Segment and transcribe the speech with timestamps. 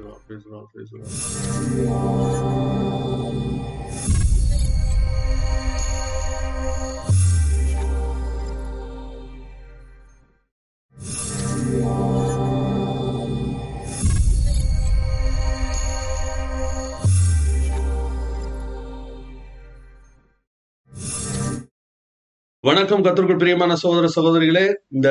[0.00, 2.20] the Lord, praise the Lord, praise the Lord.
[22.64, 25.08] வணக்கம் கத்திற்குள் பிரியமான சகோதர சகோதரிகளே இந்த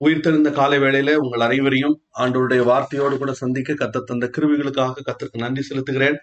[0.00, 6.18] உயிர்த்தெழுந்த காலை வேளையில உங்கள் அனைவரையும் ஆண்டவருடைய வார்த்தையோடு கூட சந்திக்க கத்த தந்த கிருவிகளுக்காக கத்திற்கு நன்றி செலுத்துகிறேன்.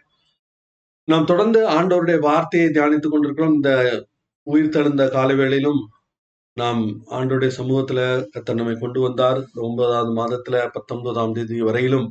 [1.07, 3.55] நாம் தொடர்ந்து ஆண்டவருடைய வார்த்தையை தியானித்துக் கொண்டிருக்கிறோம்.
[3.55, 3.71] இந்த
[4.47, 5.81] உயிர்த்தெழுந்த காலை வேளையிலும்
[6.57, 6.81] நாம்
[7.17, 7.99] ஆண்டோடைய சமூகத்துல
[8.33, 9.39] கத்தர் நம்மை கொண்டு வந்தார்.
[9.67, 12.07] ஒன்பதாவது மாதத்துல பத்தொன்பதாம் தேதி வரையிலும்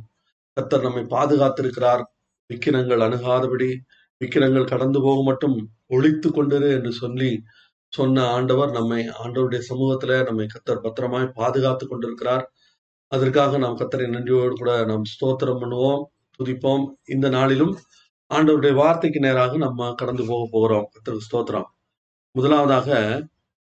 [0.57, 2.03] கத்தர் நம்மை பாதுகாத்திருக்கிறார்.
[2.49, 3.69] விக்கிரங்கள் அணுகாதபடி
[4.21, 5.55] விக்கிரங்கள் கடந்து போக மட்டும்
[5.87, 7.29] ஒழித்து கொண்டிரு என்று சொல்லி
[7.93, 12.45] சொன்ன ஆண்டவர் நம்மை ஆண்டவருடைய சமூகத்துல நம்மை கத்தர் பத்திரமாய் பாதுகாத்து கொண்டிருக்கிறார்.
[13.11, 16.01] அதற்காக நாம் கத்தரை நன்றியோடு கூட நாம் ஸ்தோத்திரம் பண்ணுவோம்
[16.39, 16.85] துதிப்போம்.
[17.05, 17.73] இந்த நாளிலும்
[18.31, 20.87] ஆண்டவருடைய வார்த்தைக்கு நேராக நம்ம கடந்து போக போகிறோம்.
[20.93, 21.67] கத்தருக்கு ஸ்தோத்திரம்.
[22.35, 22.89] முதலாவதாக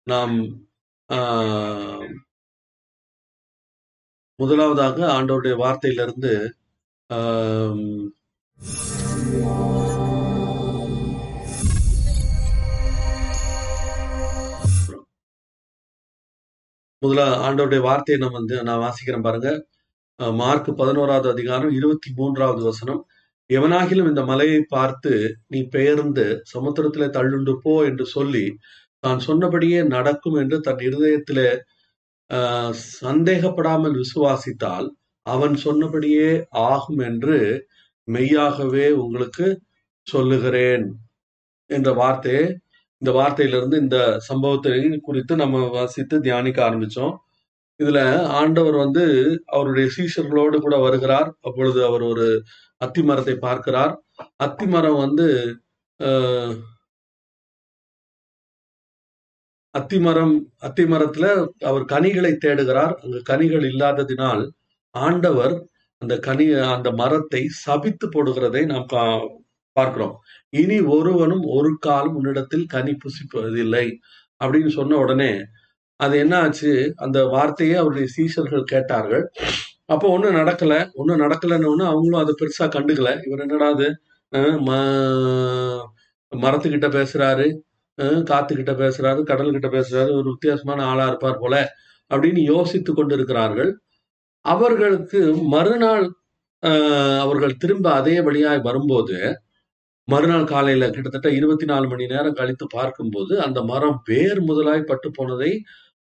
[0.06, 0.36] நாம்
[1.10, 2.08] ஆஹ்,
[4.38, 6.32] முதலாவதாக ஆண்டவருடைய வார்த்தையிலிருந்து
[7.10, 7.82] ஆஹ்
[17.05, 19.50] முதல்ல ஆண்டவருடைய வார்த்தையை நம்ம வந்து நான் வாசிக்கிறேன் பாருங்க.
[20.38, 23.00] மார்க் பதினோராவது அதிகாரம் இருபத்தி மூன்றாவது வசனம்.
[23.50, 25.12] எவனாகிலும் இந்த மலையை பார்த்து
[25.48, 26.24] நீ பெயர்ந்து
[26.55, 28.44] சமுத்திரத்திலே தள்ளுண்டு போ என்று சொல்லி
[29.05, 31.48] தான் சொன்னபடியே நடக்கும் என்று தன் இருதயத்திலே
[32.30, 34.86] ஆஹ், சந்தேகப்படாமல் விசுவாசித்தால்
[35.27, 36.30] அவன் சொன்னபடியே
[36.68, 37.36] ஆகும் என்று
[38.08, 39.46] மெய்யாகவே உங்களுக்கு
[40.06, 40.86] சொல்லுகிறேன்.
[41.70, 42.44] என்ற வார்த்தையை
[43.05, 47.14] இந்த வார்த்தையிலிருந்து இந்த சம்பவத்தை குறித்து நம்ம வாசித்து தியானிக்க ஆரம்பிச்சோம்.
[47.80, 48.00] இதுல
[48.34, 49.05] ஆண்டவர் வந்து
[49.46, 51.28] அவருடைய சீஷர்களோடு கூட வருகிறார்.
[51.41, 52.28] அப்பொழுது அவர் ஒரு
[52.80, 53.94] அத்தி மரத்தை பார்க்கிறார்.
[54.36, 55.28] அத்தி மரம் வந்து
[56.00, 56.56] அஹ்,
[59.74, 61.27] அத்தி மரம் அத்தி மரத்துல
[61.61, 62.95] அவர் கனிகளை தேடுகிறார்.
[63.05, 64.45] அங்கு கனிகள் இல்லாததினால்
[64.95, 65.55] ஆண்டவர்
[66.02, 69.43] அந்த கனி அந்த மரத்தை சபித்து போடுகிறதை நாம் கா-
[69.74, 70.20] பார்க்கிறோம்.
[70.48, 73.92] இனி ஒருவனும் ஒரு காலம் உன்னிடத்தில் கனி புசிப்பதில்லை.
[74.45, 75.40] அப்படின்னு சொன்ன உடனே
[75.96, 76.92] அது என்ன ஆச்சு?
[76.96, 79.30] அந்த வார்த்தையை அவருடைய சீசர்கள் கேட்டார்கள்.
[79.84, 80.90] அப்போ ஒன்றும் நடக்கல.
[80.92, 83.27] ஒன்றும் நடக்கலன்னு ஒன்று அவங்களும் அதை பெருசா கண்டுக்கல.
[83.27, 83.92] இவர் என்னடாது
[84.36, 85.84] ம-
[86.36, 87.58] மரத்துக்கிட்ட பேசுறாரு.
[88.02, 89.23] காத்துக்கிட்ட பேசுறாரு.
[89.23, 90.13] கடல்கிட்ட பேசுறாரு.
[90.13, 91.73] ஒரு வித்தியாசமான ஆளா இருப்பார் போல
[92.14, 93.80] அப்படின்னு யோசித்து கொண்டிருக்கிறார்கள்.
[94.40, 96.13] அவர்களுக்கு மறுநாள்
[97.18, 99.42] அவர்கள் திரும்ப அதே வழியாய் வரும்போது
[100.08, 105.52] மறுநாள் காலையில கிட்டத்தட்ட இருபத்தி நாலு மணி நேரம் கழித்து பார்க்கும்போது அந்த மரம் வேர் முதலாய் பட்டு போனதை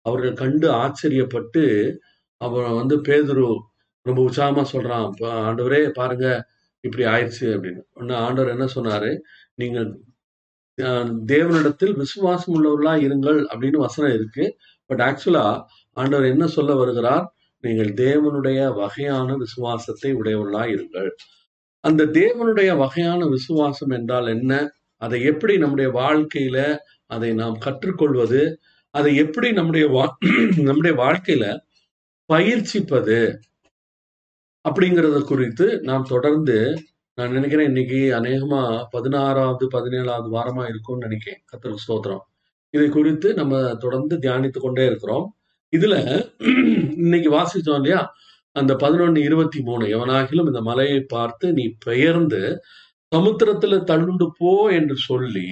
[0.06, 1.64] அவர்கள் கண்டு ஆச்சரியப்பட்டு
[2.42, 3.48] அவன் வந்து பேதுரு
[4.06, 5.06] ரொம்ப உற்சாகமா சொல்றான்
[5.44, 6.28] ஆண்டவரே பாருங்க
[6.84, 7.82] இப்படி ஆயிடுச்சு அப்படின்னு.
[7.94, 9.12] ஒன்னு ஆண்டவர் என்ன சொன்னாரு?
[9.56, 9.90] நீங்கள்
[10.78, 14.46] அஹ், தேவனிடத்தில் விசுவாசம் உள்ளவர்களா இருங்கள் அப்படின்னு வசனம் இருக்கு.
[14.90, 15.46] பட் ஆக்சுவலா
[15.98, 17.26] ஆண்டவர் என்ன சொல்ல வருகிறார்?
[17.64, 21.10] நீங்கள் தேவனுடைய வகையான விசுவாசத்தை உடையவர்களா இருங்கள்.
[21.84, 24.72] அந்த தேவனுடைய வகையான விசுவாசம் என்றால் என்ன?
[24.98, 28.60] அதை எப்படி நம்முடைய வாழ்க்கையில அதை நாம் கற்றுக்கொள்வது?
[28.92, 30.28] அதை எப்படி நம்முடைய வா-
[30.62, 31.60] நம்முடைய வாழ்க்கையில
[32.34, 33.36] பயிற்சிப்பது?
[34.70, 36.84] அப்படிங்கறது குறித்து நாம் தொடர்ந்து
[37.16, 41.44] நான் நினைக்கிறேன் இன்னைக்கு அநேகமா பதினாறாவது பதினேழாவது வாரமா இருக்கும்னு நினைக்கிறேன்.
[41.52, 42.24] கத்திர ஸ்தோத்திரம்.
[42.70, 45.36] இதை குறித்து நம்ம தொடர்ந்து தியானித்து கொண்டே இருக்கிறோம்.
[45.78, 46.26] இதுல
[46.98, 48.14] இன்னைக்கு வாசிச்சோம் இல்லையா?
[48.56, 52.42] அந்த பதினொன்னு இருபத்தி மூணு எவனாகிலும் இந்த மலையை பார்த்து நீ பெயர்ந்து
[53.12, 55.48] சமுத்திரத்துல தள்ளுண்டு போ என்று சொல்லி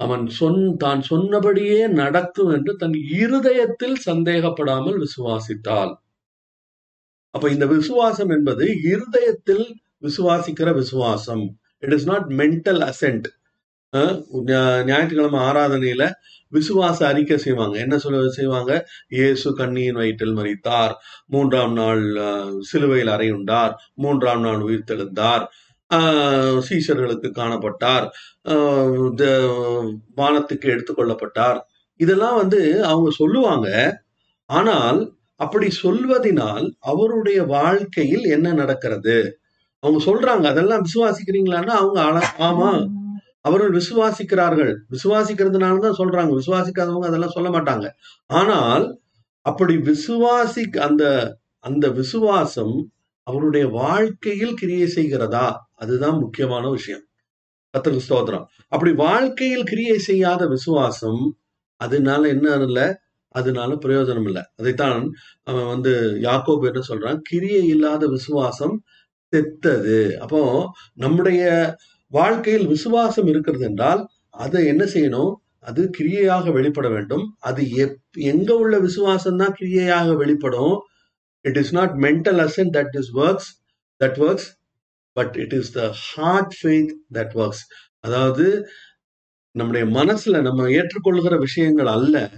[0.00, 5.92] அவன் சொன் தான் சொன்னபடியே நடக்கும் என்று தன் இருதயத்தில் சந்தேகப்படாமல் விசுவாசித்தாள்.
[7.34, 9.66] அப்ப இந்த விசுவாசம் என்பது இருதயத்தில்
[10.02, 11.44] விசுவாசிக்கிற விசுவாசம்.
[11.82, 13.28] It is not mental assent
[14.88, 16.02] ஞாயிற்றுக்கிழமை ஆராதனையில
[16.52, 17.78] விசுவாச அறிக்கை செய்வாங்க.
[17.78, 18.72] என்ன சொல்ல செய்வாங்க?
[19.08, 20.92] இயேசு கண்ணியின் வயிற்றில் மறித்தார்
[21.26, 22.04] மூன்றாம் நாள்
[22.60, 25.44] சிலுவையில் அறையுண்டார் மூன்றாம் நாள் உயிர்த்தெழுந்தார்
[25.94, 28.04] ஆஹ், சீஷர்களுக்கு காணப்பட்டார்.
[28.48, 31.58] ஆஹ், த- வானத்துக்கு எடுத்துக்கொள்ளப்பட்டார்
[32.00, 33.68] இதெல்லாம் வந்து அவங்க சொல்லுவாங்க.
[34.50, 35.00] ஆனால்
[35.36, 39.16] அப்படி சொல்வதினால் அவருடைய வாழ்க்கையில் என்ன நடக்கிறது?
[39.82, 40.44] அவங்க சொல்றாங்க.
[40.44, 42.00] அதெல்லாம் விசுவாசிக்கிறீங்களான்னா அவங்க
[42.38, 42.70] ஆமா.
[43.44, 44.72] அவர்கள் விசுவாசிக்கிறார்கள்.
[44.90, 46.32] விசுவாசிக்கிறதுனால தான் சொல்றாங்க.
[46.40, 47.86] விசுவாசிக்காதவங்க அதெல்லாம் சொல்ல மாட்டாங்க.
[48.30, 48.84] ஆனால்
[49.46, 51.04] அப்படி விசுவாசி அந்த
[51.64, 52.74] அந்த விசுவாசம்
[53.26, 55.46] அவருடைய வாழ்க்கையில் கிரியை செய்கிறதா?
[55.74, 57.04] அதுதான் முக்கியமான விஷயம்.
[57.74, 58.46] கத்தருக்கு ஸ்தோத்திரம்.
[58.68, 61.22] அப்படி வாழ்க்கையில் கிரியை செய்யாத விசுவாசம்
[61.80, 62.86] அதனால என்ன இல்லை.
[63.34, 64.42] அதனால பிரயோஜனம் இல்லை.
[64.56, 65.02] அதைத்தான்
[65.44, 65.92] அவன் வந்து
[66.22, 67.18] யாக்கோபு என்ன சொல்றான்?
[67.22, 68.74] கிரியை இல்லாத விசுவாசம்
[69.32, 69.98] செத்தது.
[70.20, 70.40] அப்போ
[70.94, 71.42] நம்முடைய
[72.10, 75.34] வாழ்க்கையில் விசுவாசம் இருக்கிறது என்றால் அதை என்ன செய்யணும்?
[75.60, 77.36] அது கிரியையாக வெளிப்பட வேண்டும்.
[77.38, 80.78] அது எப்- எங்க உள்ள விசுவாசம் தான் கிரியையாக வெளிப்படும்.
[81.40, 83.50] It is not mental assent that is works
[84.04, 84.48] that works
[85.12, 87.64] but it is the heart faith that works
[88.00, 88.66] அதாவது
[89.50, 92.30] நம்முடைய மனசுல நம்ம ஏற்றுக்கொள்கிற விஷயங்கள் அல்ல.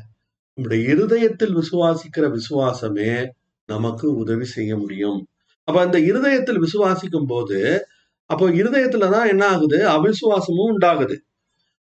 [0.55, 3.29] நம்முடைய இருதயத்தில் விசுவாசிக்கிற விசுவாசமே
[3.67, 5.27] நமக்கு உதவி செய்ய முடியும்.
[5.65, 7.87] அப்ப அந்த இருதயத்தில் விசுவாசிக்கும் போது
[8.33, 9.79] அப்போ இருதயத்துல தான் என்ன ஆகுது?
[9.97, 11.17] அவிசுவாசமும் உண்டாகுது.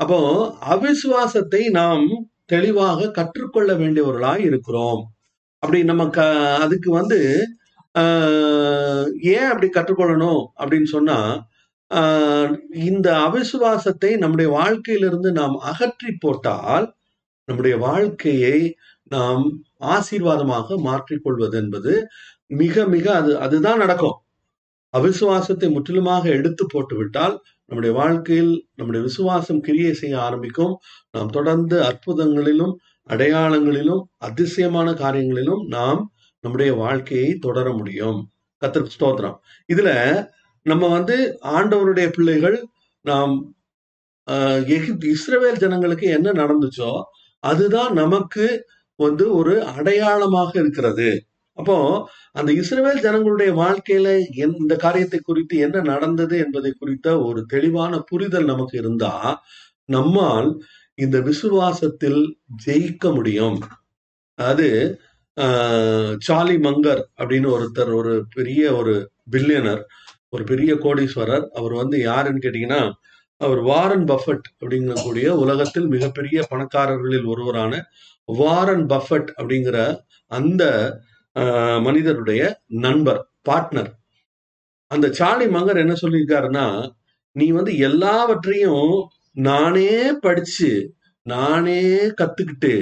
[0.01, 0.19] அப்போ
[0.75, 2.07] அவிசுவாசத்தை நாம்
[2.53, 5.03] தெளிவாக கற்றுக்கொள்ள வேண்டியவர்களாய் இருக்கிறோம்.
[5.63, 6.21] அப்படி நம்ம க
[6.65, 7.19] அதுக்கு வந்து
[9.35, 11.19] ஏன் அப்படி கற்றுக்கொள்ளணும் அப்படின்னு சொன்னா
[12.89, 16.87] இந்த அவிசுவாசத்தை நம்முடைய வாழ்க்கையிலிருந்து நாம் அகற்றி போட்டால்
[17.49, 18.59] நம்முடைய வாழ்க்கையை
[19.11, 19.45] நாம்
[19.97, 21.93] ஆசீர்வாதமாக மாற்றிக்கொள்வது என்பது
[22.63, 24.17] மிக மிக அது அதுதான் நடக்கும்.
[24.95, 27.37] அவிசுவாசத்தை முற்றிலுமாக எடுத்து போட்டுவிட்டால்
[27.71, 30.75] நம்முடைய வாழ்க்கையில் நம்முடைய விசுவாசம் கிரியை செய்ய ஆரம்பிக்கும்.
[31.11, 32.75] நாம் தொடர்ந்து அற்புதங்களிலும்
[33.09, 36.01] அடையாளங்களிலும் அதிசயமான காரியங்களிலும் நாம்
[36.45, 38.21] நம்முடைய வாழ்க்கையை தொடர முடியும்.
[38.63, 39.37] கத்திர ஸ்தோத்திரம்.
[39.69, 39.91] இதுல
[40.67, 41.17] நம்ம வந்து
[41.55, 42.59] ஆண்டவருடைய பிள்ளைகள்
[43.05, 43.35] நாம்
[44.29, 46.93] ஆஹ், எகிப்து இஸ்ரவேல் ஜனங்களுக்கு என்ன நடந்துச்சோ
[47.43, 48.45] அதுதான் நமக்கு
[48.99, 51.09] வந்து ஒரு அடையாளமாக இருக்கிறது.
[51.59, 51.77] அப்போ
[52.33, 58.45] அந்த இஸ்ரேல் ஜனங்களுடைய வாழ்க்கையில என்- இந்த காரியத்தை குறித்து என்ன நடந்தது என்பதை குறித்த ஒரு தெளிவான புரிதல்
[58.45, 59.13] நமக்கு இருந்தா
[59.89, 60.51] நம்மால்
[60.99, 62.21] இந்த விசுவாசத்தில்
[62.67, 63.59] ஜெயிக்க முடியும்.
[64.39, 64.69] அது
[65.37, 68.93] ஆஹ், சார்லி மங்கர் அப்படின்னு ஒருத்தர் ஒரு பெரிய ஒரு
[69.31, 69.81] பில்லியனர்
[70.31, 72.81] ஒரு பெரிய கோடீஸ்வரர் அவர் வந்து யாருன்னு கேட்டீங்கன்னா
[73.41, 77.73] அவர் வாரன் பஃபட் அப்படிங்கக்கூடிய உலகத்தில் மிகப்பெரிய பணக்காரர்களில் ஒருவரான
[78.35, 79.79] வாரன் பஃபட் அப்படிங்கிற
[80.31, 80.63] அந்த
[81.81, 83.91] மனிதருடைய நண்பர் பார்ட்னர்
[84.91, 86.67] அந்த சார்லி மங்கர் என்ன சொல்லியிருக்காருன்னா
[87.37, 88.91] நீ வந்து எல்லாவற்றையும்
[89.43, 90.71] நானே படிச்சு
[91.27, 91.81] நானே
[92.21, 92.73] கத்துக்கிட்டு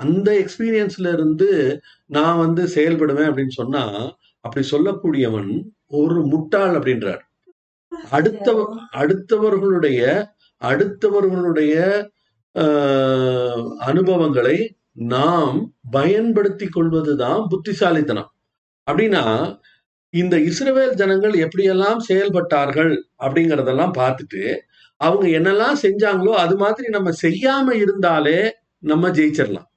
[0.00, 1.50] அந்த எக்ஸ்பீரியன்ஸ்ல இருந்து
[2.06, 3.84] நான் வந்து செயல்படுவேன் அப்படின்னு சொன்னா
[4.44, 5.50] அப்படி சொல்லக்கூடியவன்
[5.88, 7.22] ஒரு முட்டாள் அப்படின்றார்.
[8.10, 8.48] அடுத்த
[8.94, 10.00] அடுத்தவர்களுடைய
[10.62, 11.74] அடுத்தவர்களுடைய
[12.54, 14.56] ஆஹ், அனுபவங்களை
[14.96, 15.56] நாம்
[15.92, 18.30] பயன்படுத்தி கொள்வதுதான் புத்திசாலித்தனம்.
[18.86, 19.24] அப்படின்னா
[20.14, 24.42] இந்த இஸ்ரவேல் ஜனங்கள் எப்படியெல்லாம் செயல்பட்டார்கள் அப்படிங்கறதெல்லாம் பார்த்துட்டு
[25.00, 28.38] அவங்க என்னெல்லாம் செஞ்சாங்களோ அது மாதிரி நம்ம செய்யாம இருந்தாலே
[28.82, 29.68] நம்ம ஜெயிச்சிடலாம்.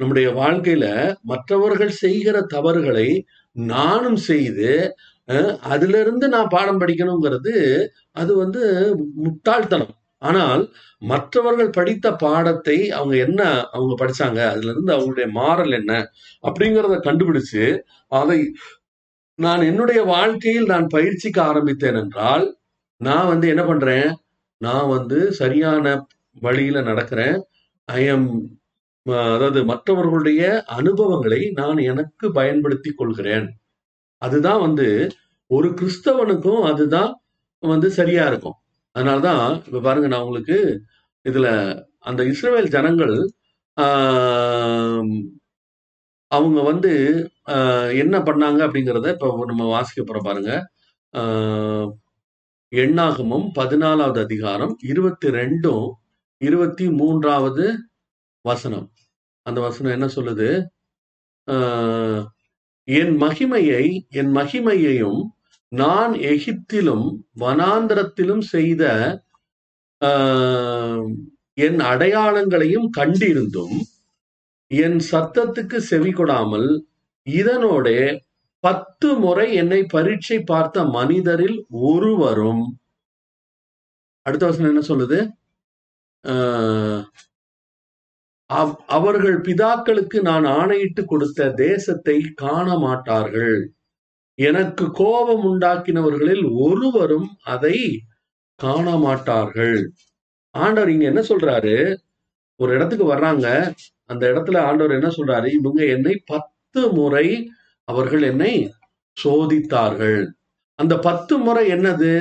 [0.00, 0.86] நம்முடைய வாழ்க்கையில
[1.24, 3.08] மற்றவர்கள் செய்கிற தவறுகளை
[3.56, 4.70] நானும் செய்து
[5.28, 7.54] அஹ், அதுல இருந்து நான் பாடம் படிக்கணுங்கிறது
[8.14, 8.62] அது வந்து
[9.24, 9.92] முட்டாள்தனம்.
[10.28, 10.62] ஆனால்
[11.02, 13.40] மற்றவர்கள் படித்த பாடத்தை அவங்க என்ன
[13.76, 14.40] அவங்க படிச்சாங்க?
[14.52, 15.92] அதுல இருந்து அவங்களுடைய மாறல் என்ன?
[16.44, 17.64] அப்படிங்கிறத கண்டுபிடிச்சு
[18.12, 18.38] அதை
[19.38, 22.44] நான் என்னுடைய வாழ்க்கையில் நான் பயிற்சிக்க ஆரம்பித்தேன் என்றால்
[23.00, 24.08] நான் வந்து என்ன பண்றேன்?
[24.60, 25.86] நான் வந்து சரியான
[26.36, 27.36] வழியில நடக்கிறேன்.
[27.88, 28.28] ஐ எம்
[29.34, 30.42] அதாவது மற்றவர்களுடைய
[30.78, 33.46] அனுபவங்களை நான் எனக்கு பயன்படுத்தி கொள்கிறேன்.
[34.22, 34.88] அதுதான் வந்து
[35.50, 37.12] ஒரு கிறிஸ்தவனுக்கும் அதுதான்
[37.62, 38.56] வந்து சரியா இருக்கும்.
[38.96, 40.58] அதனால்தான் இப்ப பாருங்க நான் உங்களுக்கு
[41.26, 41.48] இதுல
[42.08, 43.14] அந்த இஸ்ரேல் ஜனங்கள்
[46.30, 46.92] அவங்க வந்து
[48.02, 50.52] என்ன பண்ணாங்க அப்படிங்கிறத இப்ப நம்ம வாசிக்க போறோம் பாருங்க.
[52.72, 55.84] எண்ணாகமும் பதினாலாவது அதிகாரம் இருபத்தி ரெண்டும்
[56.40, 57.64] இருபத்தி மூன்றாவது
[58.44, 58.86] வசனம்.
[59.46, 60.48] அந்த வசனம் என்ன சொல்லுது?
[62.88, 63.84] என் மகிமையை
[64.20, 65.20] என் மகிமையையும்
[65.74, 67.06] நான் எகிப்திலும்
[67.40, 68.82] வனாந்தரத்திலும் செய்த
[70.02, 71.04] ஆஹ்,
[71.58, 73.76] என் அடையாளங்களையும் கண்டிருந்தும்
[74.70, 76.68] என் சத்தத்துக்கு செவி கொடாமல்
[77.26, 77.86] இதனோட
[78.64, 82.64] பத்து முறை என்னை பரீட்சை பார்த்த மனிதரில் ஒருவரும்
[84.26, 85.18] அடுத்த வசனம் என்ன சொல்லுது?
[86.24, 87.02] ஆஹ்,
[88.50, 93.56] அவ்- அவர்கள் பிதாக்களுக்கு நான் ஆணையிட்டு கொடுத்த தேசத்தை காண மாட்டார்கள்
[94.38, 97.76] எனக்கு கோபம் உண்டாக்கினவர்களில் ஒருவரும் அதை
[98.60, 99.76] காண மாட்டார்கள்
[100.54, 101.74] ஆண்டவர் இங்க என்ன சொல்றாரு?
[102.60, 103.46] ஒரு இடத்துக்கு வர்றாங்க.
[104.06, 105.48] அந்த இடத்துல ஆண்டவர் என்ன சொல்றாரு?
[105.52, 107.26] இவங்க என்னை பத்து முறை
[107.88, 108.52] அவர்கள் என்னை
[109.16, 110.20] சோதித்தார்கள்.
[110.78, 112.12] அந்த பத்து முறை என்னது?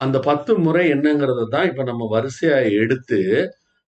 [0.00, 3.20] அந்த பத்து முறை என்னங்கிறத தான் இப்ப நம்ம வரிசையா எடுத்து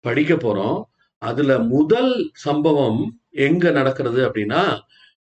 [0.05, 0.79] படிக்க போறோம்.
[1.23, 2.13] அதுல முதல்
[2.47, 3.01] சம்பவம்
[3.47, 4.63] எங்க நடக்கிறது அப்படின்னா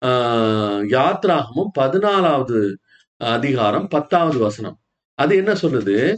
[0.02, 2.74] யாத்ராகமும் பதினாலாவது
[3.16, 4.78] அதிகாரம் பத்தாவது வசனம்.
[5.14, 6.14] அது என்ன சொல்லுது?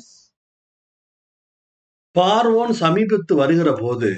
[2.19, 4.11] பார்வோன் சமீபத்து வருகிற போது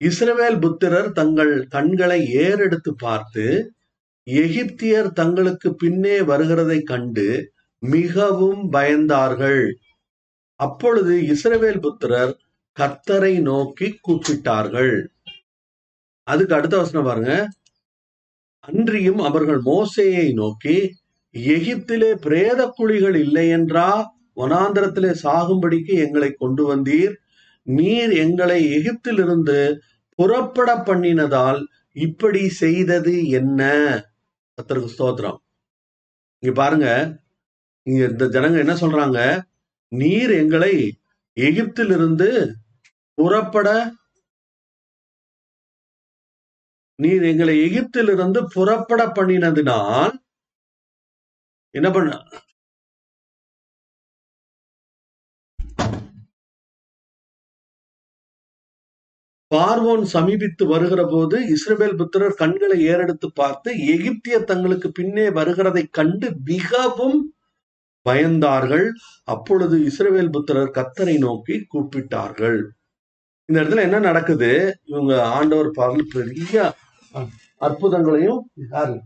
[0.00, 3.72] இஸ்ரவேல் புத்திரர் தங்கள் கண்களை ஏறெடுத்து பார்த்து
[4.26, 9.72] எகிப்தியர் தங்களுக்கு பின்னே வருகிறதை கண்டு மிகவும் பயந்தார்கள்.
[10.54, 12.36] அப்பொழுது இஸ்ரவேல் புத்திரர்
[12.76, 15.06] கர்த்தரை நோக்கி கூப்பிட்டார்கள்.
[16.22, 17.48] அதுக்கு அடுத்த வசனம் பாருங்க.
[18.64, 20.76] அன்றியும் அவர்கள் மோசையை நோக்கி
[21.34, 23.88] எகிப்திலே பிரேத குழிகள் இல்லை என்றா
[24.36, 27.14] வனாந்திரத்திலே சாகும்படிக்கு எங்களை கொண்டு வந்தீர்.
[27.66, 29.58] நீர் எங்களை எகிப்திலிருந்து
[30.18, 31.60] புறப்பட பண்ணினதால்
[31.96, 33.60] இப்படி செய்தது என்ன?
[34.58, 35.38] கர்த்தருக்கு ஸ்தோத்திரம்.
[36.42, 36.88] இங்க பாருங்க
[37.86, 39.18] இங்க இந்த ஜனங்க என்ன சொல்றாங்க?
[39.92, 40.74] நீர் எங்களை
[41.36, 42.30] எகிப்திலிருந்து
[43.18, 43.68] புறப்பட
[46.98, 50.14] நீர் எங்களை எகிப்திலிருந்து புறப்பட பண்ணினதினால்
[51.74, 52.10] என்ன பண்ண
[59.50, 67.18] பார்வோன் சமீபித்து வருகிற போது இஸ்ரேல் புத்திரர் கண்களை ஏறெடுத்து பார்த்து எகிப்திய தங்களுக்கு பின்னே வருகிறதை கண்டு மிகவும்
[68.06, 68.86] பயந்தார்கள்.
[69.34, 72.60] அப்பொழுது இஸ்ரேல் புத்திரர் கத்தரை நோக்கி கூப்பிட்டார்கள்.
[73.48, 74.50] இந்த இடத்துல என்ன நடக்குது?
[74.90, 76.56] இவங்க ஆண்டவர் பாடல் பெரிய
[77.60, 78.40] அற்புதங்களையும்
[78.74, 78.96] யாரு?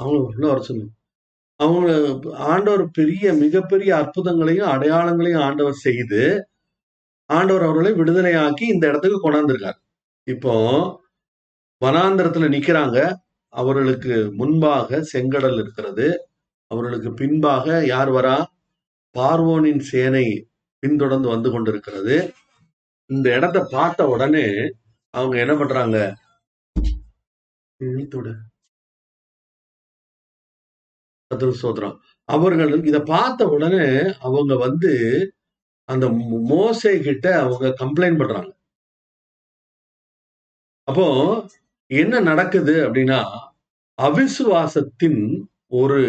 [0.00, 0.92] அவங்க உள்ள வர சொல்லுங்க
[1.60, 1.88] அவங்க
[2.52, 6.22] ஆண்டவர் பெரிய மிகப்பெரிய அற்புதங்களையும் அடையாளங்களையும் ஆண்டவர் செய்து
[7.30, 9.78] ஆண்டவர் அவர்களை விடுதலையாக்கி இந்த இடத்துக்கு கொண்டாந்துருக்காரு
[10.26, 10.52] இப்போ
[11.82, 12.98] வனாந்திரத்துல நிக்கிறாங்க.
[13.52, 16.06] அவர்களுக்கு முன்பாக செங்கடல் இருக்கிறது.
[16.70, 18.36] அவர்களுக்கு பின்பாக யார் வரா?
[19.14, 20.26] பார்வோனின் சேனை
[20.78, 22.16] பின்தொடர்ந்து வந்து கொண்டிருக்கிறது.
[23.10, 24.46] இந்த இடத்தை பார்த்த உடனே
[25.14, 25.98] அவங்க என்ன பண்றாங்க?
[27.84, 28.32] இழுத்துடு.
[32.28, 33.86] அவர்கள் இத பார்த்த உடனே
[34.18, 34.92] அவங்க வந்து
[35.88, 36.06] அந்த
[36.52, 38.50] மோசை கிட்ட அவங்க கம்ப்ளைண்ட் பண்றாங்க.
[40.88, 41.06] அப்போ
[41.90, 43.20] என்ன நடக்குது அப்படின்னா
[43.98, 45.20] அவிசுவாசத்தின்
[45.72, 46.00] ஒரு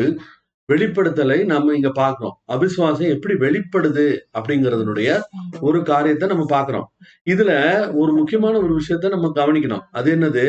[0.70, 4.06] வெளிப்படுத்தலை நம்ம இங்க பாக்குறோம் அவிசுவாசம் எப்படி வெளிப்படுது
[4.38, 5.10] அப்படிங்கறதனுடைய
[5.62, 6.88] ஒரு காரியத்தை நம்ம பாக்குறோம்
[7.28, 7.52] இதுல
[7.96, 9.86] ஒரு முக்கியமான ஒரு விஷயத்த நம்ம கவனிக்கணும்.
[9.92, 10.46] அது என்னது?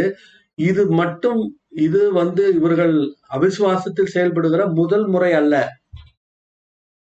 [0.58, 1.40] இது மட்டும்
[1.80, 2.94] இது வந்து இவர்கள்
[3.36, 5.54] அவிசுவாசத்தில் செயல்படுகிற முதல் முறை அல்ல.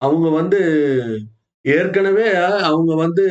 [0.03, 0.61] அவங்க வந்து
[1.65, 2.27] ஏற்கனவே
[2.71, 3.25] அவங்க வந்து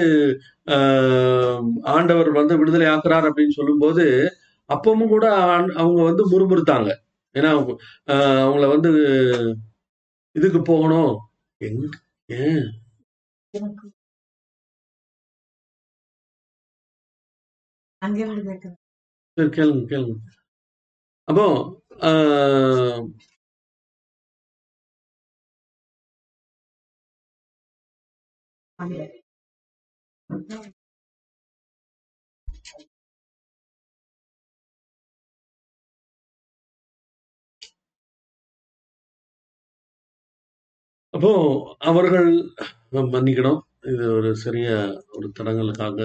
[0.68, 1.62] ஆஹ்,
[1.94, 4.06] ஆண்டவர் வந்து விடுதலை ஆக்குறார் அப்படின்னு சொல்லும்போது
[4.70, 5.26] அப்பவும் கூட
[5.80, 6.90] அவங்க வந்து முறுமுறுத்தாங்க.
[7.36, 7.72] ஏன்னா அவங்க,
[8.14, 8.92] ஆஹ், அவங்கள வந்து
[10.38, 11.14] இதுக்கு போகணும்.
[11.68, 11.84] எங்க
[12.40, 12.66] ஏன்?
[19.38, 20.16] சரி கேளுங்க கேளுங்க.
[21.30, 21.46] அப்போ
[41.16, 41.32] அப்போ
[41.90, 42.30] அவர்கள்
[43.16, 43.60] மன்னிக்கணும்.
[43.92, 44.68] இது ஒரு சிறிய
[45.18, 45.98] ஒரு தடங்களுக்காக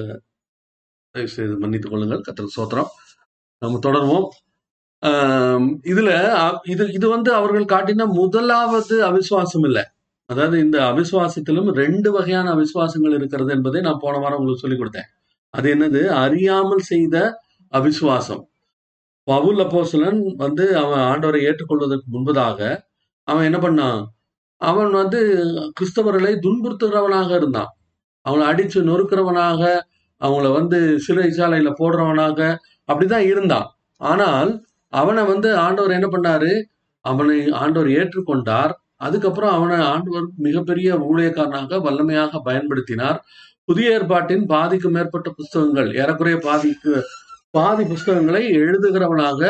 [1.36, 2.22] செய்து மன்னித்துக் கொள்ளுங்கள்.
[2.26, 2.90] கத்திர சோத்திரம்
[3.62, 4.26] நம்ம தொடருவோம்.
[5.92, 6.10] இதுல
[6.72, 9.84] இது இது வந்து அவர்கள் காட்டின முதலாவது அவிசுவாசம் இல்லை.
[10.30, 15.08] அதாவது இந்த அவிசுவாசத்திலும் ரெண்டு வகையான அவிசுவாசங்கள் இருக்கிறது என்பதை நான் போன வாரம் உங்களுக்கு சொல்லிக் கொடுத்தேன்.
[15.54, 16.02] அது என்னது?
[16.24, 17.16] அறியாமல் செய்த
[17.72, 18.42] அவிசுவாசம்.
[19.28, 22.60] பவுல் அப்போசலன் வந்து அவன் ஆண்டவரை ஏற்றுக்கொள்வதற்கு முன்பதாக
[23.28, 24.00] அவன் என்ன பண்ணான்?
[24.60, 25.20] அவன் வந்து
[25.76, 27.70] கிறிஸ்தவர்களை துன்புறுத்துகிறவனாக இருந்தான்.
[28.26, 29.62] அவங்களை அடிச்சு நொறுக்கிறவனாக
[30.20, 32.38] அவங்கள வந்து சிறை சாலையில போடுறவனாக
[32.88, 33.68] அப்படிதான் இருந்தான்.
[34.00, 34.50] ஆனால்
[34.92, 36.52] அவனை வந்து ஆண்டவர் என்ன பண்ணாரு?
[37.04, 38.72] அவனை ஆண்டவர் ஏற்றுக்கொண்டார்.
[38.96, 43.18] அதுக்கப்புறம் அவனை ஆண்டவர் மிகப்பெரிய ஊழியக்காரனாக வல்லமையாக பயன்படுத்தினார்.
[43.64, 46.94] புதிய ஏற்பாட்டின் பாதிக்கு மேற்பட்ட புஸ்தகங்கள் ஏறக்குறைய பாதிக்கு
[47.50, 49.40] பாதி புஸ்தகங்களை எழுதுகிறவனாக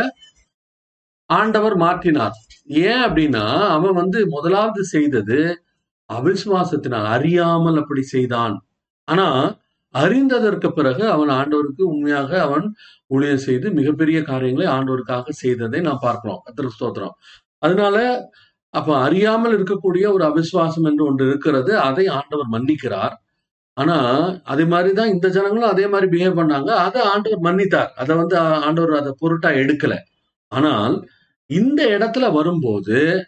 [1.31, 2.37] ஆண்டவர் மாற்றினார்.
[2.85, 5.39] ஏன் அப்படின்னா அவன் வந்து முதலாவது செய்தது
[6.11, 8.55] அவிசுவாசத்தினால் அறியாமல் அப்படி செய்தான்.
[9.09, 9.29] ஆனா
[9.95, 12.67] அறிந்ததற்கு பிறகு அவன் ஆண்டவருக்கு உண்மையாக அவன்
[13.07, 16.41] ஊழியம் செய்து மிகப்பெரிய காரியங்களை ஆண்டவருக்காக செய்ததை நாம் பார்க்கிறோம்.
[16.45, 17.15] கர்த்தருக்கு ஸ்தோத்திரம்.
[17.63, 17.97] அதனால
[18.75, 21.73] அப்ப அறியாமல் இருக்கக்கூடிய ஒரு அவிஸ்வாசம் என்று ஒன்று இருக்கிறது.
[21.79, 23.15] அதை ஆண்டவர் மன்னிக்கிறார்.
[23.77, 23.97] ஆனா
[24.53, 26.71] அதே மாதிரிதான் இந்த ஜனங்களும் அதே மாதிரி பிஹேவ் பண்ணாங்க.
[26.87, 27.91] அதை ஆண்டவர் மன்னித்தார்.
[27.97, 29.95] அதை வந்து ஆண்டவர் அதை பொருட்டா எடுக்கல.
[30.53, 30.95] ஆனால்
[31.51, 33.27] இந்த இடத்துல வரும்போது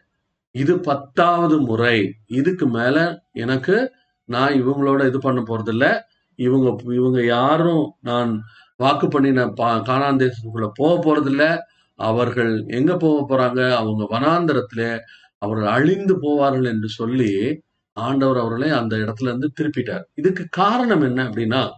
[0.51, 2.15] இது பத்தாவது முறை.
[2.27, 3.93] இதுக்கு மேல எனக்கு
[4.25, 6.01] நான் இவங்களோட இது பண்ண போறதில்ல.
[6.35, 8.43] இவங்க இவங்க யாரும் நான்
[8.77, 11.59] வாக்கு பண்ணின பா- கானான் தேசத்துக்குள்ள போக போறதில்ல.
[11.95, 13.73] அவர்கள் எங்க போக போறாங்க?
[13.73, 14.99] அவங்க வனாந்திரத்துல
[15.39, 17.63] அவர்கள் அழிந்து போவார்கள் என்று சொல்லி
[17.93, 20.03] ஆண்டவர் அவர்களை அந்த இடத்துல இருந்து திருப்பிட்டார்.
[20.15, 21.69] இதுக்கு காரணம் என்ன அப்படின்னா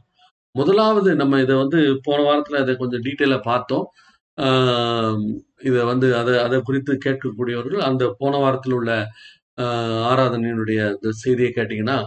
[0.52, 3.86] முதலாவது நம்ம இதை வந்து போன வாரத்துல இதை கொஞ்சம் டீட்டெயிலா பார்த்தோம்.
[5.62, 8.92] இதை வந்து அதை அதை குறித்து கேட்கக்கூடியவர்கள் அந்த போன வாரத்தில் உள்ள
[9.58, 11.98] ஆஹ் ஆராதனையினுடைய இந்த செய்தியை கேட்டீங்கன்னா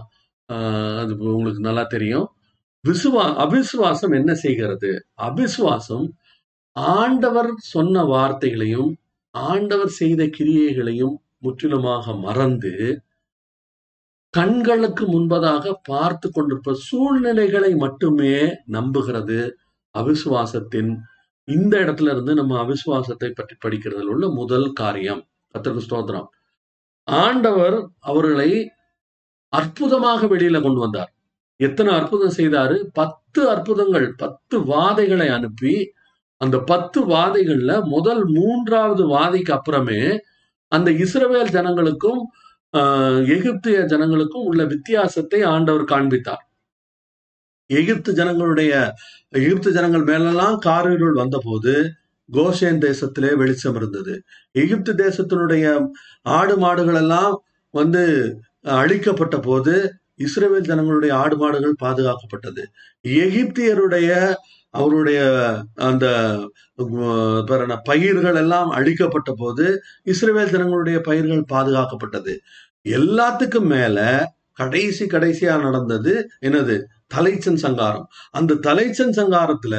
[0.49, 2.25] ஆஹ் அது உங்களுக்கு நல்லா தெரியும்.
[2.83, 4.89] விசுவா அபிசுவாசம் என்ன செய்கிறது?
[5.21, 6.05] அபிசுவாசம்
[6.75, 8.91] ஆண்டவர் சொன்ன வார்த்தைகளையும்
[9.35, 12.73] ஆண்டவர் செய்த கிரியைகளையும் முற்றிலுமாக மறந்து
[14.33, 18.35] கண்களுக்கு முன்பதாக பார்த்து கொண்டிருப்ப சூழ்நிலைகளை மட்டுமே
[18.67, 19.39] நம்புகிறது
[19.95, 20.91] அவிசுவாசத்தின்
[21.47, 25.21] இந்த இடத்துல இருந்து நம்ம அவிசுவாசத்தை பற்றி படிக்கிறதுல உள்ள முதல் காரியம்
[25.55, 26.27] கத்திற்கு ஸ்தோத்திரம்.
[27.07, 28.49] ஆண்டவர் அவர்களை
[29.53, 31.11] அற்புதமாக வெளியில கொண்டு வந்தார்.
[31.59, 32.77] எத்தனை அற்புதம் செய்தாரு?
[32.93, 35.75] பத்து அற்புதங்கள் பத்து வாதைகளை அனுப்பி
[36.41, 40.01] அந்த பத்து வாதைகள்ல முதல் மூன்றாவது வாதைக்கு அப்புறமே
[40.71, 42.21] அந்த இஸ்ரவேல் ஜனங்களுக்கும்
[42.73, 46.43] ஆஹ், எகிப்திய ஜனங்களுக்கும் உள்ள வித்தியாசத்தை ஆண்டவர் காண்பித்தார்.
[47.69, 48.73] எகிப்து ஜனங்களுடைய
[49.39, 51.73] எகிப்து ஜனங்கள் மேலெல்லாம் காரிருள் வந்தபோது
[52.29, 54.13] கோஷேன் தேசத்திலே வெளிச்சம் இருந்தது.
[54.61, 55.65] எகிப்து தேசத்தினுடைய
[56.39, 57.35] ஆடு மாடுகள் எல்லாம்
[57.73, 58.03] வந்து
[58.81, 59.73] அழிக்கப்பட்ட போது
[60.25, 62.63] இஸ்ரேல் ஜனங்களுடைய ஆடு மாடுகள் பாதுகாக்கப்பட்டது.
[63.23, 64.11] எகிப்தியருடைய
[64.79, 65.19] அவருடைய
[65.87, 66.05] அந்த
[67.89, 69.65] பயிர்கள் எல்லாம் அழிக்கப்பட்ட போது
[70.13, 72.33] இஸ்ரேல் ஜனங்களுடைய பயிர்கள் பாதுகாக்கப்பட்டது.
[72.97, 73.99] எல்லாத்துக்கும் மேல
[74.61, 76.13] கடைசி கடைசியா நடந்தது
[76.47, 76.75] என்னது?
[77.11, 78.07] தலைச்சன் சங்காரம்.
[78.37, 79.75] அந்த தலைச்சன் சங்காரத்துல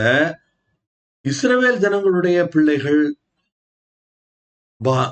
[1.25, 3.02] இஸ்ரவேல் ஜனங்களுடைய பிள்ளைகள்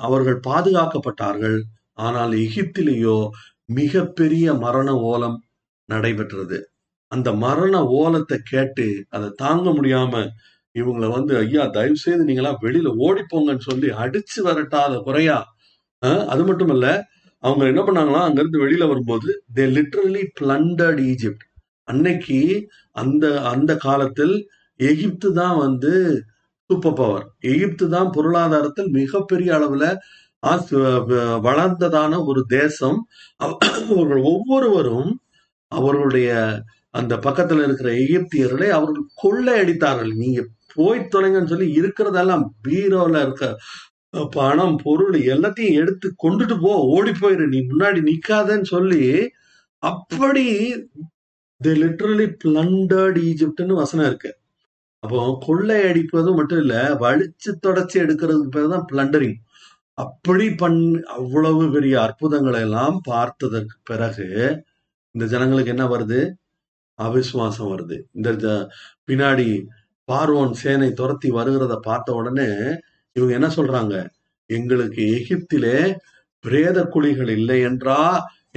[0.07, 1.59] அவர்கள் பாதுகாக்கப்பட்டார்கள்.
[2.05, 3.17] ஆனால் எகிப்திலேயோ
[3.79, 5.37] மிகப்பெரிய மரண ஓலம்
[5.89, 6.57] நடைபெற்றது.
[7.11, 10.13] அந்த மரண ஓலத்தை கேட்டு அதை தாங்க முடியாம
[10.75, 15.37] இவங்களை வந்து ஐயா தயவு செய்து நீங்களா வெளியில ஓடிப்போங்கன்னு சொல்லி அடிச்சு வரட்டாத குறையா?
[16.33, 16.87] அது மட்டும் இல்ல
[17.43, 21.45] அவங்க என்ன பண்ணாங்களா அங்கிருந்து வெளியில வரும்போது தே லிட்டரலி பிளண்டர்ட் ஈஜிப்ட்
[21.87, 22.39] அன்னைக்கு
[22.95, 24.35] அந்த அந்த காலத்தில்
[24.79, 25.93] எகிப்து தான் வந்து
[26.69, 29.85] சூப்பர் பவர் எகிப்து தான் பொருளாதாரத்தில் மிகப்பெரிய அளவுல
[31.09, 32.99] வ- வளர்ந்ததான ஒரு தேசம்.
[33.91, 35.11] அவர்கள் ஒவ்வொருவரும்
[35.71, 36.29] அவர்களுடைய
[36.93, 40.13] அந்த பக்கத்துல இருக்கிற எகிப்தியர்களை அவர்கள் கொள்ளையடித்தார்கள்.
[40.15, 40.41] நீங்க
[40.75, 43.45] போய் தொலைங்கன்னு சொல்லி இருக்கிறதெல்லாம் பீரோல இருக்க
[44.35, 47.45] பணம் பொருள் எல்லாத்தையும் எடுத்து கொண்டுட்டு போ ஓடி போயிரு.
[47.47, 49.03] நீ முன்னாடி நிக்காதன்னு சொல்லி
[49.83, 50.45] அப்படி
[51.61, 54.31] தி லிட்ரலி பிளண்டர்ட் ஈஜிப்ட்னு வசனம் இருக்கு.
[55.03, 59.37] அப்போ கொள்ளை அடிப்பது மட்டும் இல்ல வலிச்சு தொடச்சி எடுக்கிறதுக்கு பேர் தான் பிளண்டரிங்
[59.97, 60.81] அப்படி பண்
[61.17, 64.27] அவ்வளவு பெரிய அற்புதங்களை எல்லாம் பார்த்ததற்கு பிறகு
[65.15, 66.19] இந்த ஜனங்களுக்கு என்ன வருது?
[66.99, 67.97] அவிசுவாசம் வருது.
[68.17, 68.49] இந்த
[69.09, 69.47] பின்னாடி
[70.07, 72.49] பார்வோன் சேனை துரத்தி வருகிறத பார்த்த உடனே
[73.15, 73.95] இவங்க என்ன சொல்றாங்க?
[74.49, 75.77] எங்களுக்கு எகிப்திலே
[76.45, 77.99] பிரேத குழிகள் இல்லை என்றா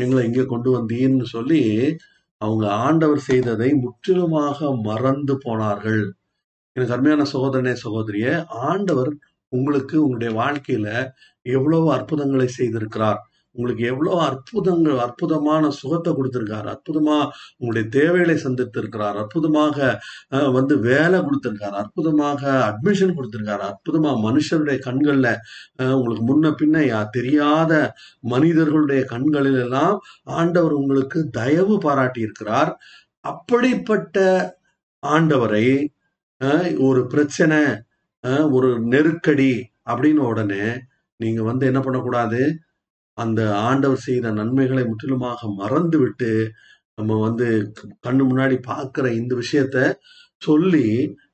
[0.03, 1.63] எங்களை இங்க கொண்டு வந்தீன்னு சொல்லி
[2.41, 6.03] அவங்க ஆண்டவர் செய்ததை முற்றிலுமாக மறந்து போனார்கள்.
[6.77, 8.27] எனக்கு அருமையான சகோதரனே சகோதரிய
[8.71, 9.11] ஆண்டவர்
[9.53, 10.89] உங்களுக்கு உங்களுடைய வாழ்க்கையில
[11.47, 13.21] எவ்வளவு அற்புதங்களை செய்திருக்கிறார்.
[13.57, 16.69] உங்களுக்கு எவ்வளவு அற்புதங்கள் அற்புதமான சுகத்தை கொடுத்துருக்காரு.
[16.75, 17.17] அற்புதமா
[17.59, 19.17] உங்களுடைய தேவைகளை சந்தித்திருக்கிறார்.
[19.23, 19.79] அற்புதமாக
[20.57, 21.77] வந்து வேலை கொடுத்துருக்காரு.
[21.83, 23.65] அற்புதமாக அட்மிஷன் கொடுத்துருக்காரு.
[23.71, 25.29] அற்புதமா மனுஷருடைய கண்கள்ல
[25.97, 27.73] உங்களுக்கு முன்ன பின்ன தெரியாத
[28.35, 29.97] மனிதர்களுடைய கண்களில் எல்லாம்
[30.39, 32.73] ஆண்டவர் உங்களுக்கு தயவு பாராட்டி இருக்கிறார்
[33.33, 34.19] அப்படிப்பட்ட
[35.03, 35.67] ஆண்டவரை
[36.89, 37.59] ஒரு பிரச்சனை
[38.57, 39.53] ஒரு நெருக்கடி
[39.91, 40.65] அப்படின்னு உடனே
[41.21, 42.41] நீங்க வந்து என்ன பண்ணக்கூடாது?
[43.19, 46.31] அந்த ஆண்டவர் செய்த நன்மைகளை முற்றிலுமாக மறந்துவிட்டு
[46.99, 47.49] நம்ம வந்து
[48.07, 49.79] கண்ணு முன்னாடி பார்க்கிற இந்த விஷயத்த
[50.43, 50.87] சொல்லி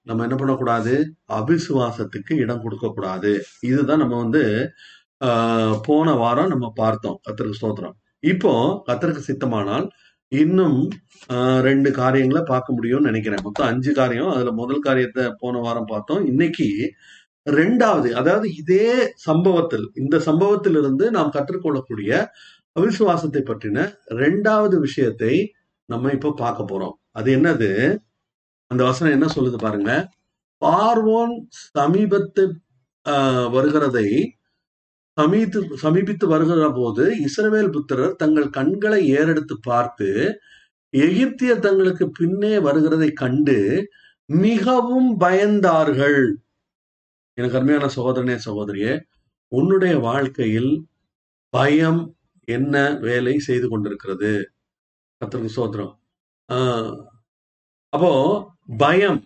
[0.09, 0.95] நம்ம என்ன பண்ணக்கூடாது?
[1.39, 3.33] அபிசுவாசத்துக்கு இடம் கொடுக்கக்கூடாது.
[3.71, 4.43] இதுதான் நம்ம வந்து
[5.21, 7.17] ஆஹ், போன வாரம் நம்ம பார்த்தோம்.
[7.27, 7.95] கத்திரிக்கு ஸ்தோத்திரம்.
[8.25, 8.53] இப்போ
[8.89, 9.87] கத்திரிக்கு சித்தமானால்
[10.33, 10.79] இன்னும்
[11.31, 13.45] ஆஹ், ரெண்டு காரியங்களை பார்க்க முடியும்னு நினைக்கிறேன்.
[13.47, 14.31] மொத்தம் அஞ்சு காரியம்.
[14.35, 16.23] அதுல முதல் காரியத்தை போன வாரம் பார்த்தோம்.
[16.33, 16.69] இன்னைக்கு
[17.47, 18.87] ரெண்டாவது அதாவது இதே
[19.25, 22.11] சம்பவத்தில் இந்த சம்பவத்திலிருந்து நாம் கற்றுக்கொள்ளக்கூடிய
[22.77, 23.79] அவிசுவாசத்தை பற்றின
[24.21, 25.35] ரெண்டாவது விஷயத்தை
[25.89, 26.95] நம்ம இப்ப பார்க்க போறோம்.
[27.13, 27.71] அது என்னது?
[28.71, 29.91] அந்த வசனம் என்ன சொல்லுது பாருங்க.
[30.63, 31.35] பார்வோன்
[31.77, 32.45] சமீபத்து
[33.07, 34.09] ஆஹ், வருகிறதை
[35.17, 40.09] சமீத்து சமீபித்து வருகிற போது இஸ்ரவேல் புத்திரர் தங்கள் கண்களை ஏறெடுத்து பார்த்து
[40.95, 43.57] எகிப்தியர் தங்களுக்கு பின்னே வருகிறதை கண்டு
[44.29, 46.21] மிகவும் பயந்தார்கள்.
[47.39, 48.93] எனக்கு அருமையான சகோதரனே சகோதரியே
[49.53, 50.71] உன்னுடைய வாழ்க்கையில்
[51.55, 52.01] பயம்
[52.49, 52.75] என்ன
[53.07, 54.33] வேலை செய்து கொண்டிருக்கிறது?
[55.21, 55.93] கத்திரக்கு சோதரம்
[57.93, 58.13] அப்போ
[58.79, 59.21] பயம்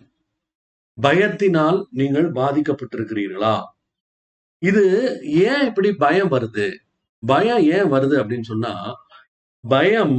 [0.97, 3.55] பயத்தினால் நீங்கள் பாதிக்கப்பட்டிருக்கிறீர்களா?
[4.61, 4.83] இது
[5.45, 6.67] ஏன் இப்படி பயம் வருது?
[7.23, 8.73] பயம் ஏன் வருது அப்படின்னு சொன்னா
[9.63, 10.17] பயம்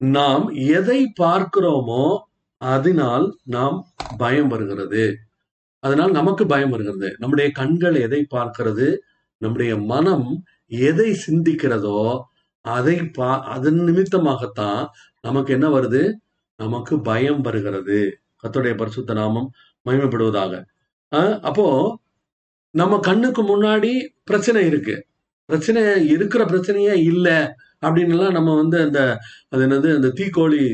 [0.00, 0.44] நாம்
[0.76, 2.04] எதை பார்க்கிறோமோ
[2.62, 3.78] அதனால் நாம்
[4.18, 5.04] பயம் வருகிறது.
[5.84, 7.08] அதனால் நமக்கு பயம் வருகிறது.
[7.18, 8.88] நம்முடைய கண்கள் எதை பார்க்கிறது?
[9.42, 10.28] நம்முடைய மனம்
[10.88, 12.00] எதை சிந்திக்கிறதோ
[12.64, 14.80] அதை பா அதன் நிமித்தமாகத்தான்
[15.26, 16.02] நமக்கு என்ன வருது?
[16.60, 18.00] நமக்கு பயம் வருகிறது.
[18.42, 19.48] கத்துடைய பரிசுத்த நாமம்
[19.86, 20.52] மகிமைப்படுவதாக.
[21.48, 21.66] அப்போ
[22.74, 23.92] நம்ம கண்ணுக்கு முன்னாடி
[24.30, 24.96] பிரச்சனை இருக்கு.
[25.48, 25.82] பிரச்சனை
[26.14, 27.38] இருக்கிற பிரச்சனையே இல்லை
[27.86, 29.00] அப்படின்னுலாம் நம்ம வந்து அந்த
[29.52, 29.88] அது என்னது?
[29.98, 30.64] அந்த தீக்கோழி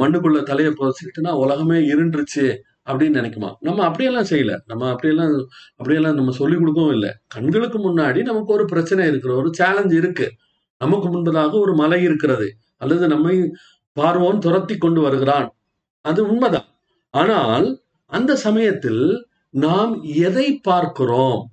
[0.00, 2.46] மண்ணுக்குள்ள தலையை புதைச்சிக்கிட்டுனா உலகமே இருண்டுருச்சு.
[2.86, 3.54] அப்படின்னு நினைக்குமா?
[3.60, 4.60] நம்ம அப்படியெல்லாம் செய்யல.
[4.66, 7.10] நம்ம அப்படியெல்லாம் அப்படியெல்லாம் நம்ம சொல்லிக் கொடுக்கவும் இல்லை.
[7.26, 10.32] கண்களுக்கு முன்னாடி நமக்கு ஒரு பிரச்சனை இருக்கிற ஒரு சேலஞ்ச் இருக்கு.
[10.78, 12.56] நமக்கு முன்பதாக ஒரு மலை இருக்கிறது.
[12.76, 13.52] அல்லது நம்மை
[14.00, 15.56] பார்வோன் துரத்தி கொண்டு வருகிறான்.
[16.00, 16.64] அது உண்மைதான்.
[17.10, 21.50] ஆனால் அந்த சமயத்தில் நாம் எதை பார்க்கிறோம்?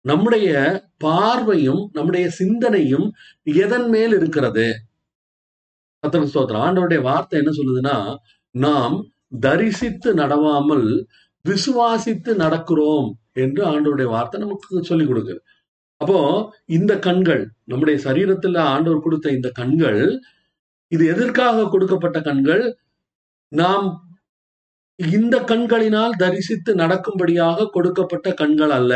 [0.00, 3.12] நம்முடைய பார்வையும் நம்முடைய சிந்தனையும்
[3.42, 4.74] எதன் மேல் இருக்கிறது?
[6.06, 6.62] கர்த்தருக்கு ஸ்தோத்திரம்.
[6.66, 8.16] ஆண்டவருடைய வார்த்தை என்ன சொல்லுதுன்னா
[8.50, 9.06] நாம்
[9.40, 10.86] தரிசித்து நடவாமல்
[11.48, 15.40] விசுவாசித்து நடக்கிறோம் என்று ஆண்டவருடைய வார்த்தை நமக்கு சொல்லிக் கொடுக்குது.
[15.96, 16.20] அப்போ
[16.66, 20.20] இந்த கண்கள் நம்முடைய சரீரத்துல ஆண்டவர் கொடுத்த இந்த கண்கள்
[20.88, 22.76] இது எதற்காக கொடுக்கப்பட்ட கண்கள்?
[23.48, 23.86] நாம்
[24.98, 28.94] இந்த கண்களினால் தரிசித்து நடக்கும்படியாக கொடுக்கப்பட்ட கண்கள் அல்ல.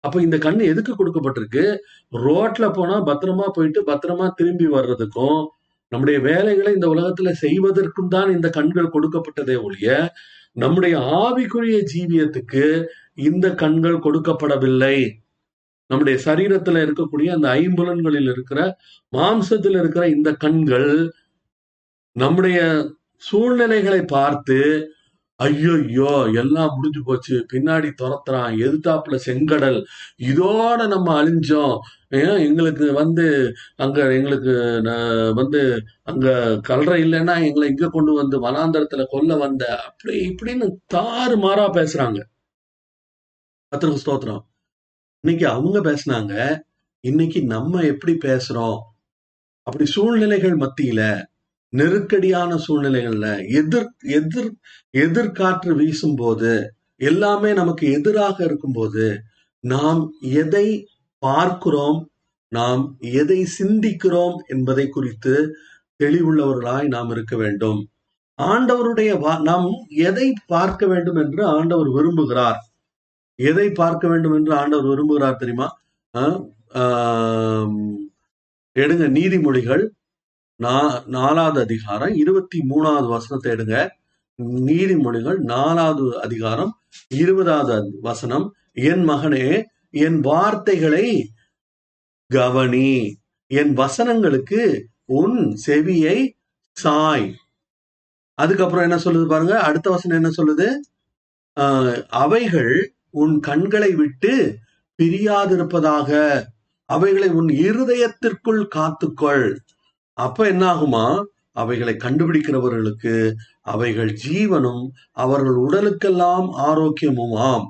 [0.00, 1.76] அப்ப இந்த கண் எதுக்கு கொடுக்கப்பட்டிருக்கு?
[2.12, 5.40] ரோட்ல போனா பத்திரமா போயிட்டு பத்திரமா திரும்பி வர்றதுக்கும்
[5.94, 9.88] நம்முடைய வேலைகளை இந்த உலகத்துல செய்வதற்கும் தான் இந்த கண்கள் கொடுக்கப்பட்டதே ஒழிய
[10.62, 12.64] நம்முடைய ஆவிக்குரிய ஜீவியத்துக்கு
[13.28, 14.96] இந்த கண்கள் கொடுக்கப்படவில்லை.
[15.90, 18.60] நம்முடைய சரீரத்துல இருக்கக்கூடிய அந்த ஐம்புலன்களில் இருக்கிற
[19.12, 20.90] மாம்சத்தில் இருக்கிற இந்த கண்கள்
[22.16, 22.58] நம்முடைய
[23.22, 24.58] சூழ்நிலைகளை பார்த்து
[25.36, 27.46] ஐயோ எல்லாம் முடிஞ்சு போச்சு.
[27.52, 28.56] பின்னாடி துரத்துறான்.
[28.56, 29.84] எதிர்த்தாப்புல செங்கடல்.
[30.18, 31.78] இதோட நம்ம அழிஞ்சோம்.
[32.08, 32.46] ஏன்?
[32.46, 34.50] எங்களுக்கு வந்து அங்க எங்களுக்கு
[34.84, 41.38] ந- வந்து அங்க கல்ற இல்லைன்னா எங்களை இங்க கொண்டு வந்து வனாந்தரத்துல கொல்ல வந்த அப்படி இப்படின்னு தாறு
[41.38, 42.22] மாறா பேசுறாங்க.
[43.72, 44.44] கத்திரிக்கு ஸ்தோத்திரம்.
[45.20, 46.60] இன்னைக்கு அவங்க பேசுனாங்க.
[47.00, 48.78] இன்னைக்கு நம்ம எப்படி பேசுறோம்?
[49.62, 51.24] அப்படி சூழ்நிலைகள் மத்தியில
[51.76, 54.54] நெருக்கடியான சூழ்நிலைகள்ல எதிர் எதிர்
[54.92, 59.20] எதிர்காற்று வீசும்போது எல்லாமே நமக்கு எதிராக இருக்கும்போது
[59.60, 62.08] நாம் எதை பார்க்கிறோம்
[62.48, 65.54] நாம் எதை சிந்திக்கிறோம் என்பதை குறித்து
[66.02, 67.88] தெளிவுள்ளவர்களாய் நாம் இருக்க வேண்டும்.
[68.42, 72.58] ஆண்டவருடைய வா- நாம் எதை பார்க்க வேண்டும் என்று ஆண்டவர் விரும்புகிறார்?
[73.34, 75.80] எதை பார்க்க வேண்டும் என்று ஆண்டவர் விரும்புகிறார் தெரியுமா?
[76.18, 76.50] ஆஹ்
[78.78, 79.88] எடுங்க நீதிமொழிகள்
[80.62, 83.88] நா- நாலாவது அதிகாரம் இருபத்தி மூணாவது வசனத்தை எடுங்க
[84.42, 88.54] நீதிமொழிகள் நாலாவது அதிகாரம் இருபதாவது வசனம்.
[88.72, 91.32] என் மகனே என் வார்த்தைகளை
[92.26, 93.16] கவனி.
[93.46, 96.30] என் வசனங்களுக்கு உன் செவியை
[96.72, 97.34] சாய்.
[98.34, 99.60] அதுக்கப்புறம் என்ன சொல்லுது பாருங்க?
[99.60, 100.74] அடுத்த வசனம் என்ன சொல்லுது?
[101.60, 104.58] ஆஹ், அவைகள் உன் கண்களை விட்டு
[105.02, 106.42] பிரியாதிருப்பதாக.
[106.84, 109.56] அவைகளை உன் இருதயத்திற்குள் காத்துக்கொள்.
[110.18, 111.04] அப்ப என்ன ஆகுமா
[111.52, 113.14] அவைகளை கண்டுபிடிக்கிறவர்களுக்கு
[113.62, 117.66] அவைகள் ஜீவனும் அவர்கள் உடலுக்கெல்லாம் ஆரோக்கியமும் ஆம்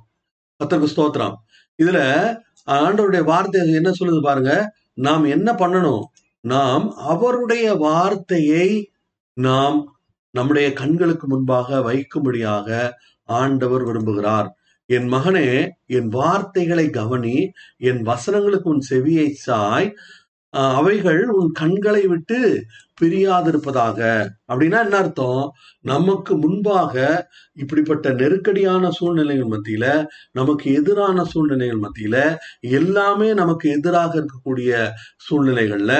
[0.60, 1.36] கத்தருக்கு ஸ்தோத்திரம்.
[1.82, 1.98] இதுல
[2.70, 4.52] ஆண்டவருடைய வார்த்தை என்ன சொல்லுது பாருங்க?
[4.94, 6.04] நாம் என்ன பண்ணணும்?
[6.44, 8.68] நாம் அவருடைய வார்த்தையை
[9.36, 9.78] நாம்
[10.34, 12.68] நம்முடைய கண்களுக்கு முன்பாக வைக்கும்படியாக
[13.28, 14.48] ஆண்டவர் விரும்புகிறார்.
[14.90, 15.48] என் மகனே
[15.86, 17.36] என் வார்த்தைகளை கவனி
[17.78, 19.88] என் வசனங்களுக்கு உன் செவியை சாய்
[20.54, 22.38] அவைகள் உன் கண்களை விட்டு
[23.00, 24.00] பிரியாதிருப்பதாக.
[24.48, 25.42] அப்படின்னா என்ன அர்த்தம்?
[25.84, 26.94] நமக்கு முன்பாக
[27.54, 29.86] இப்படிப்பட்ட நெருக்கடியான சூழ்நிலைகள் மத்தியில
[30.32, 32.16] நமக்கு எதிரான சூழ்நிலைகள் மத்தியில
[32.72, 34.72] எல்லாமே நமக்கு எதிராக இருக்கக்கூடிய
[35.26, 35.92] சூழ்நிலைகள்ல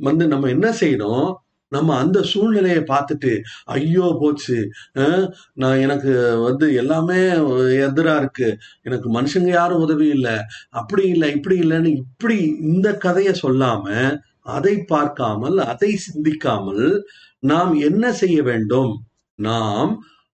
[0.00, 1.28] வந்து நம்ம என்ன செய்யணும்?
[1.72, 3.32] நம்ம அந்த சூழ்நிலையை பார்த்துட்டு
[3.72, 4.58] ஐயோ போச்சு.
[4.96, 6.12] அஹ், நான் எனக்கு
[6.44, 7.20] வந்து எல்லாமே
[7.86, 8.48] எதிரா இருக்கு.
[8.82, 10.36] எனக்கு மனுஷங்க யாரும் உதவி இல்லை.
[10.74, 13.86] அப்படி இல்லை இப்படி இல்லைன்னு இப்படி இந்த கதையை சொல்லாம
[14.48, 16.86] அதை பார்க்காமல் அதை சிந்திக்காமல்
[17.42, 18.92] நாம் என்ன செய்ய வேண்டும்?
[19.38, 19.92] நாம்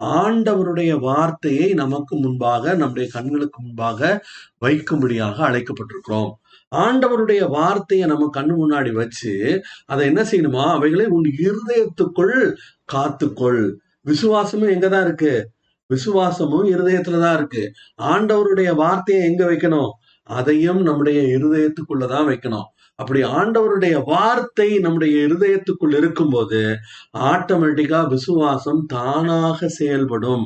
[0.04, 4.26] ஆண்டவருடைய வார்த்தையை நமக்கு முன்பாக நம்முடைய கண்களுக்கு முன்பாக
[4.66, 6.32] வைக்கும்படியாக அழைக்கப்பட்டிருக்கிறோம்.
[6.76, 10.64] ஆண்டவருடைய வார்த்தையை நம்ம கண்ணு முன்னாடி வச்சு அதை என்ன செய்யணுமா?
[10.72, 12.56] அவைகளை உன் இருதயத்துக்குள்
[12.94, 13.74] காத்துக்கொள்.
[14.02, 15.50] விசுவாசமும் எங்கதான் இருக்கு?
[15.88, 17.72] விசுவாசமும் இருதயத்துலதான் இருக்கு.
[18.02, 19.90] ஆண்டவருடைய வார்த்தையை எங்க வைக்கணும்?
[20.24, 22.66] அதையும் நம்முடைய இருதயத்துக்குள்ளதான் வைக்கணும்.
[22.96, 26.76] அப்படி ஆண்டவருடைய வார்த்தை நம்முடைய இருதயத்துக்குள் இருக்கும்போது
[27.20, 30.46] ஆட்டோமேட்டிக்கா விசுவாசம் தானாக செயல்படும்.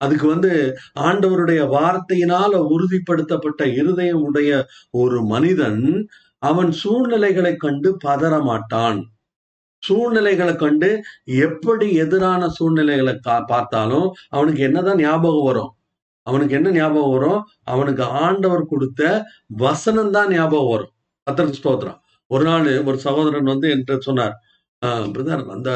[0.00, 8.98] அதுக்கு வந்து ஆண்டவருடைய வார்த்தையினால உறுதிப்படுத்தப்பட்ட இருதயம் உடைய ஒரு மனிதன் அவன் சூழ்நிலைகளை கண்டு பதற மாட்டான்
[9.82, 15.72] சூழ்நிலைகளை கண்டு எப்படி எதிரான சூழ்நிலைகளை கா- பார்த்தாலும் அவனுக்கு என்னதான் ஞாபகம் வரும்?
[16.26, 17.40] அவனுக்கு என்ன ஞாபகம் வரும்?
[17.64, 19.02] அவனுக்கு ஆண்டவர் கொடுத்த
[19.46, 20.92] வசனம் தான் ஞாபகம் வரும்.
[21.26, 21.98] கத்தருக்கு ஸ்தோத்திரம்.
[22.30, 24.36] ஒரு நாள் ஒரு சகோதரன் வந்து என்கிட்ட சொன்னார்
[25.14, 25.70] பிரதர் அந்த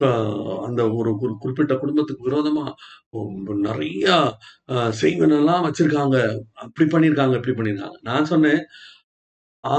[0.00, 1.10] ஆஹ், அந்த ஒரு
[1.42, 2.64] குறிப்பிட்ட குடும்பத்துக்கு விரோதமா
[3.66, 4.06] நிறைய
[4.72, 6.16] ஆஹ், செய்வனெல்லாம் வச்சிருக்காங்க.
[6.64, 8.62] அப்படி பண்ணியிருக்காங்க இப்படி பண்ணியிருக்காங்க நான் சொன்னேன்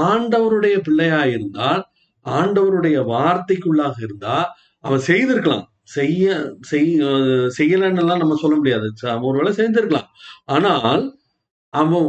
[0.06, 1.82] ஆண்டவருடைய பிள்ளையா இருந்தால்
[2.26, 4.36] ஆண்டவருடைய வார்த்தைக்குள்ளாக இருந்தா
[4.84, 5.66] அவன் செய்திருக்கலாம்.
[5.94, 6.26] செய்ய
[6.70, 8.88] செய் அஹ் செய்யலைன்னு எல்லாம் நம்ம சொல்ல முடியாது.
[9.28, 10.08] ஒருவேளை செய்திருக்கலாம்.
[10.56, 11.04] ஆனால்
[11.74, 12.08] அவன்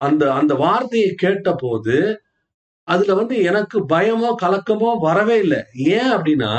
[0.00, 1.96] அந்த அந்த வார்த்தையை கேட்ட போது
[2.88, 5.60] அதுல வந்து எனக்கு பயமோ கலக்கமோ வரவே இல்லை.
[5.98, 6.52] ஏன் அப்படின்னா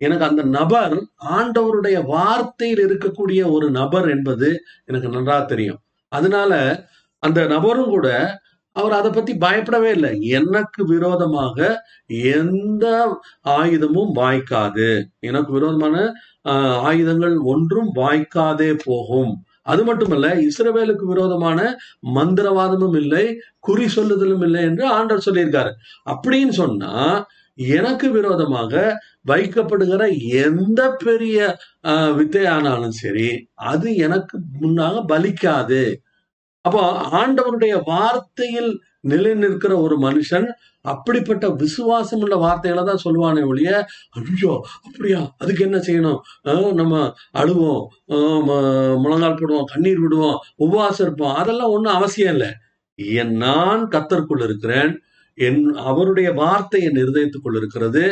[0.00, 0.94] எனக்கு அந்த நபர்
[1.38, 4.48] ஆண்டவருடைய வார்த்தையில் இருக்கக்கூடிய ஒரு நபர் என்பது
[4.86, 5.80] எனக்கு நன்றா தெரியும்.
[6.12, 6.52] அதனால
[7.22, 8.08] அந்த நபரும் கூட
[8.76, 10.12] அவர் அதை பத்தி பயப்படவே இல்லை.
[10.38, 11.58] எனக்கு விரோதமாக
[12.36, 12.86] எந்த
[13.58, 14.90] ஆயுதமும் வாய்க்காது.
[15.20, 15.96] எனக்கு விரோதமான
[16.90, 19.32] ஆயுதங்கள் ஒன்றும் வாய்க்காதே போகும்.
[19.66, 21.58] அது மட்டுமல்ல இஸ்ரவேலுக்கு விரோதமான
[22.14, 23.24] மந்திரவாதமும் இல்லை
[23.58, 25.72] குறி சொல்லுதலும் இல்லை என்று ஆண்டவர் சொல்லியிருக்காரு.
[26.12, 26.92] அப்படின்னு சொன்னா
[27.58, 28.74] எனக்கு விரோதமாக
[29.28, 30.02] வைக்கப்படுகிற
[30.44, 31.38] எந்த பெரிய
[32.18, 33.30] வித்தையானாலும் சரி
[33.70, 35.82] அது எனக்கு முன்னாக பலிக்காது.
[36.64, 36.80] அப்போ
[37.20, 38.70] ஆண்டவருடைய வார்த்தையில்
[39.02, 40.48] நிலை நிற்கிற ஒரு மனுஷன்
[40.84, 43.70] அப்படிப்பட்ட விசுவாசம் உள்ள வார்த்தைகளை தான் சொல்லுவானே ஒழிய
[44.20, 44.52] ஐயோ
[44.86, 45.20] அப்படியா?
[45.38, 46.20] அதுக்கு என்ன செய்யணும்?
[46.44, 46.94] ஆஹ் நம்ம
[47.32, 47.82] அழுவோம்
[49.02, 51.34] முழங்கால் போடுவோம் கண்ணீர் விடுவோம் உபவாசம் இருப்போம்.
[51.34, 52.50] அதெல்லாம் ஒண்ணும் அவசியம் இல்லை.
[53.20, 54.92] என் நான் கத்தற்குள் இருக்கிறேன்.
[55.38, 58.04] என் அவருடைய வார்த்தை என் இருதயத்துக்குள் இருக்கிறது.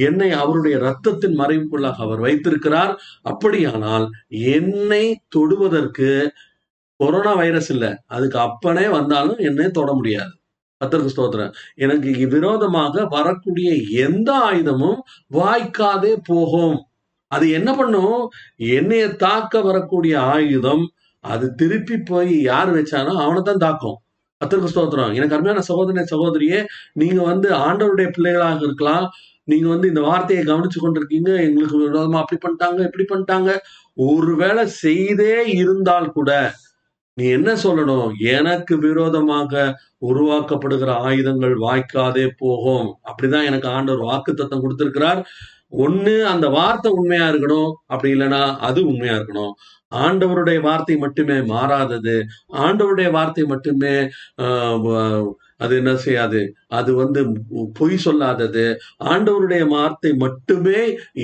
[0.00, 2.92] என்னை அவருடைய ரத்தத்தின் மறைவுக்குள்ளாக அவர் வைத்திருக்கிறார்.
[3.22, 4.06] அப்படியானால்
[4.54, 6.10] என்னை தொடுவதற்கு
[6.96, 7.90] கொரோனா வைரஸ் இல்லை.
[8.06, 10.32] அதுக்கு அப்பனே வந்தாலும் என்னை தொட முடியாது.
[10.80, 11.52] கத்தருக்கு ஸ்தோத்திரம்.
[11.84, 13.70] எனக்கு விரோதமாக வரக்கூடிய
[14.06, 14.98] எந்த ஆயுதமும்
[15.38, 16.76] வாய்க்காதே போகும்.
[17.32, 18.18] அது என்ன பண்ணும்?
[18.56, 20.84] என்னைய தாக்க வரக்கூடிய ஆயுதம்
[21.24, 23.96] அது திருப்பி போய் யார் வச்சானோ அவனை தான் தாக்கும்.
[24.40, 25.12] கத்தருக்கு ஸ்தோத்திரம்.
[25.14, 26.58] எனக்கு அருமையான சகோதரனை சகோதரியே
[26.92, 29.06] நீங்க வந்து ஆண்டவருடைய பிள்ளைகளாக இருக்கலாம்.
[29.44, 31.30] நீங்க வந்து இந்த வார்த்தையை கவனிச்சு கொண்டிருக்கீங்க.
[31.46, 33.50] எங்களுக்கு விரோதமா அப்படி பண்ணிட்டாங்க இப்படி பண்ணிட்டாங்க.
[33.94, 36.30] ஒருவேளை செய்தே இருந்தால் கூட
[37.16, 38.12] நீ என்ன சொல்லணும்?
[38.18, 39.52] எனக்கு விரோதமாக
[40.06, 42.86] உருவாக்கப்படுகிற ஆயுதங்கள் வாய்க்காதே போகும்.
[43.04, 45.20] அப்படிதான் எனக்கு ஆண்டவர் வாக்கு தத்தம் கொடுத்திருக்கிறார்.
[45.78, 47.72] ஒண்ணு அந்த வார்த்தை உண்மையா இருக்கணும்.
[47.86, 49.52] அப்படி இல்லைன்னா அது உண்மையா இருக்கணும்.
[49.92, 52.16] ஆண்டவருடைய வார்த்தை மட்டுமே மாறாதது.
[52.58, 53.94] ஆண்டவருடைய வார்த்தை மட்டுமே
[54.44, 55.26] ஆஹ்,
[55.60, 56.40] அது என்ன செய்யாது?
[56.70, 57.20] அது வந்து
[57.74, 58.64] பொய் சொல்லாதது.
[59.04, 60.80] ஆண்டவருடைய வார்த்தை மட்டுமே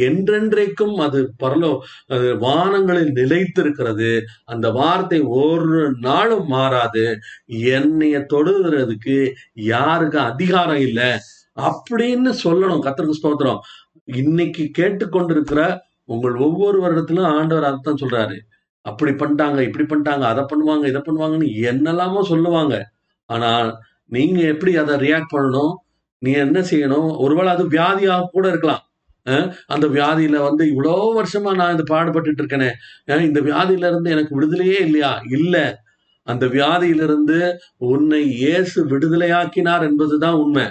[0.06, 1.72] என்றென்றைக்கும் அது பரலோ
[2.08, 4.12] அது வானங்களில் நிலைத்திருக்கிறது.
[4.46, 7.06] அந்த வார்த்தை ஒரு நாளும் மாறாது.
[7.74, 9.18] என்னைய தொடுகிறதுக்கு
[9.70, 11.10] யாருக்கு அதிகாரம் இல்லை?
[11.56, 12.84] அப்படின்னு சொல்லணும்.
[12.86, 13.60] கத்திரக்கு ஸ்தோத்திரம்.
[14.22, 15.60] இன்னைக்கு கேட்டுக்கொண்டிருக்கிற
[16.08, 18.36] உங்கள் ஒவ்வொரு வருடத்திலும் ஆண்டவர் அதைத்தான் சொல்றாரு.
[18.82, 22.74] அப்படி பண்ணிட்டாங்க இப்படி பண்ணிட்டாங்க அதை பண்ணுவாங்க இதை பண்ணுவாங்கன்னு என்னெல்லாமோ சொல்லுவாங்க.
[23.30, 23.50] ஆனா
[24.12, 25.74] நீங்க எப்படி அதை ரியாக்ட் பண்ணணும்?
[26.18, 27.18] நீ என்ன செய்யணும்?
[27.18, 28.82] ஒருவேளை அது வியாதியாக கூட இருக்கலாம்.
[29.26, 32.70] அஹ் அந்த வியாதியில வந்து இவ்வளோ வருஷமா நான் இந்த பாடுபட்டுட்டு இருக்கேனே.
[33.20, 35.20] இந்த வியாதியில இருந்து எனக்கு விடுதலையே இல்லையா?
[35.30, 35.56] இல்ல.
[36.26, 37.38] அந்த வியாதியிலிருந்து
[37.76, 40.66] உன்னை இயேசு விடுதலையாக்கினார் என்பதுதான் உண்மை.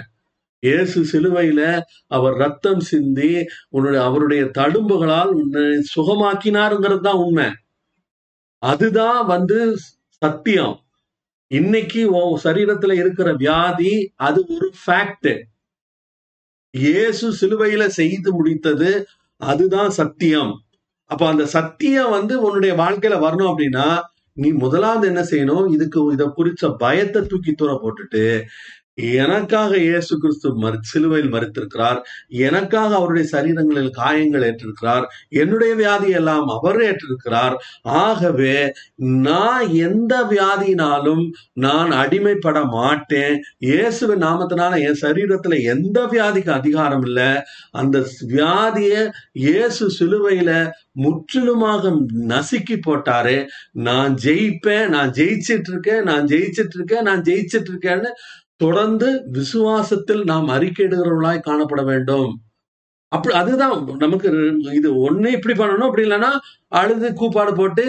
[0.62, 1.62] இயேசு சிலுவையில
[2.06, 3.30] அவர் ரத்தம் சிந்தி
[3.68, 5.62] உன்னுடைய அவருடைய தடும்புகளால் உன்னை
[5.96, 7.48] சுகமாக்கினாருங்கிறது தான் உண்மை.
[8.62, 9.58] அதுதான் வந்து
[10.22, 10.74] சத்தியம்.
[11.50, 13.92] இன்னைக்கு உன் சரீரத்துல இருக்கிற வியாதி
[14.26, 15.30] அது ஒரு ஃபேக்ட்
[16.74, 18.90] இயேசு சிலுவையில செய்து முடித்தது
[19.40, 20.52] அதுதான் சத்தியம்.
[21.10, 23.86] அப்ப அந்த சத்தியம் வந்து உன்னுடைய வாழ்க்கையில வரணும் அப்படின்னா
[24.36, 25.66] நீ முதலாவது என்ன செய்யணும்?
[25.70, 28.22] இதுக்கு இதை குறிச்ச பயத்தை தூக்கி தூர போட்டுட்டு
[29.00, 35.04] எனக்காக இயேசு கிறிஸ்து மறு சிலுவையில் மறுத்திருக்கிறார் எனக்காக அவருடைய சரீரங்களில் காயங்கள் ஏற்றிருக்கிறார்.
[35.28, 37.56] என்னுடைய வியாதி எல்லாம் அவர் ஏற்றிருக்கிறார்.
[37.82, 43.36] ஆகவே நான் எந்த வியாதியினாலும் நான் அடிமைப்பட மாட்டேன்.
[43.58, 47.30] இயேசுவின் நாமத்தினால என் சரீரத்துல எந்த வியாதிக்கு அதிகாரம் இல்லை.
[47.70, 48.94] அந்த வியாதிய
[49.32, 50.50] இயேசு சிலுவையில
[50.92, 51.92] முற்றிலுமாக
[52.32, 53.36] நசுக்கி போட்டாரு.
[53.72, 58.10] நான் ஜெயிப்பேன் நான் ஜெயிச்சிட்டு இருக்கேன் நான் ஜெயிச்சிட்டு இருக்கேன் நான் ஜெயிச்சிட்டு இருக்கேன்னு
[58.60, 62.30] தொடர்ந்து விசுவாசத்தில் நாம் அறிக்கையிடுகிறவர்களாய் காணப்பட வேண்டும்.
[63.12, 63.72] அப்படி அதுதான்
[64.04, 64.28] நமக்கு
[64.78, 66.30] இது ஒண்ணு இப்படி பண்ணணும் அப்படி இல்லைன்னா
[66.80, 67.84] அழுது கூப்பாடு போட்டு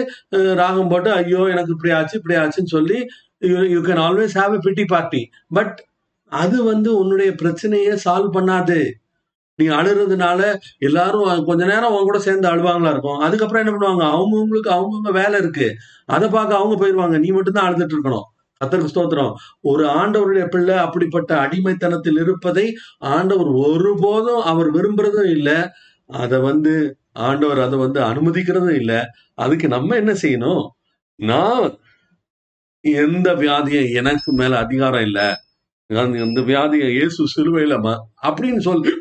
[0.60, 2.98] ராகம் போட்டு ஐயோ எனக்கு இப்படி ஆச்சு இப்படி ஆச்சுன்னு சொல்லி
[3.74, 5.22] you can always have a pity party
[5.58, 5.76] but
[6.32, 8.78] அது வந்து உன்னுடைய பிரச்சனையை சால்வ் பண்ணாது.
[9.58, 10.40] நீ அழுறதுனால
[10.88, 13.20] எல்லாரும் கொஞ்ச நேரம் அவங்க கூட சேர்ந்து அழுவாங்களா இருக்கும்.
[13.26, 14.04] அதுக்கப்புறம் என்ன பண்ணுவாங்க?
[14.16, 15.68] அவங்கவுங்களுக்கு அவங்கவுங்க வேலை இருக்கு.
[16.16, 18.26] அதை பார்க்க அவங்க போயிடுவாங்க நீ மட்டும் தான் அழுதுட்டு இருக்கணும்.
[18.62, 19.32] கத்தருக்கு ஸ்தோத்திரம்.
[19.60, 22.66] ஒரு ஆண்டவருடைய பிள்ளை அப்படிப்பட்ட அடிமைத்தனத்தில் இருப்பதை
[22.98, 25.58] ஆண்டவர் ஒருபோதும் அவர் விரும்புறதும் இல்லை.
[26.06, 26.74] அதை வந்து
[27.12, 29.00] ஆண்டவர் அதை வந்து அனுமதிக்கிறதும் இல்லை.
[29.34, 30.64] அதுக்கு நம்ம என்ன செய்யணும்?
[31.16, 31.66] நான்
[32.84, 35.26] எந்த வியாதியும் எனக்கு மேல அதிகாரம் இல்லை.
[35.86, 37.74] நான் இந்த வியாதியை இயேசு சிலுவையில
[38.28, 38.92] அப்படின்னு சொல்லி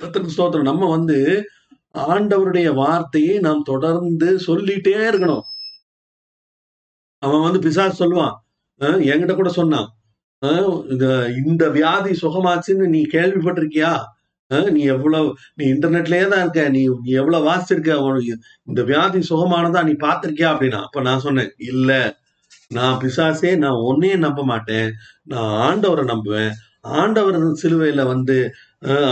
[0.00, 0.70] கத்தருக்கு ஸ்தோத்திரம்.
[0.70, 1.18] நம்ம வந்து
[2.14, 5.44] ஆண்டவருடைய வார்த்தையை நாம் தொடர்ந்து சொல்லிட்டே இருக்கணும்.
[7.22, 8.34] அவன் வந்து பிசாஸ் சொல்லுவான்
[8.80, 9.88] என்கிட்ட கூட சொன்னான்.
[10.92, 11.06] இந்த
[11.46, 13.92] இந்த வியாதி சுகமாச்சுன்னு நீ கேள்விப்பட்டிருக்கியா?
[14.74, 17.92] நீ எவ்வளவு நீ இன்டர்நெட்லயே தான் இருக்க நீ நீ எவ்வளவு வாசிச்சிருக்க
[18.64, 21.90] இந்த வியாதி சுகமானதா நீ பார்த்திருக்கியா அப்படின்னா அப்ப நான் சொன்னேன் இல்ல.
[22.68, 24.88] நான் பிசாசே நான் ஒன்னையும் நம்ப மாட்டேன்.
[25.32, 26.52] நான் ஆண்டவரை நம்புவேன்.
[27.00, 28.36] ஆண்டவர் சிலுவையில வந்து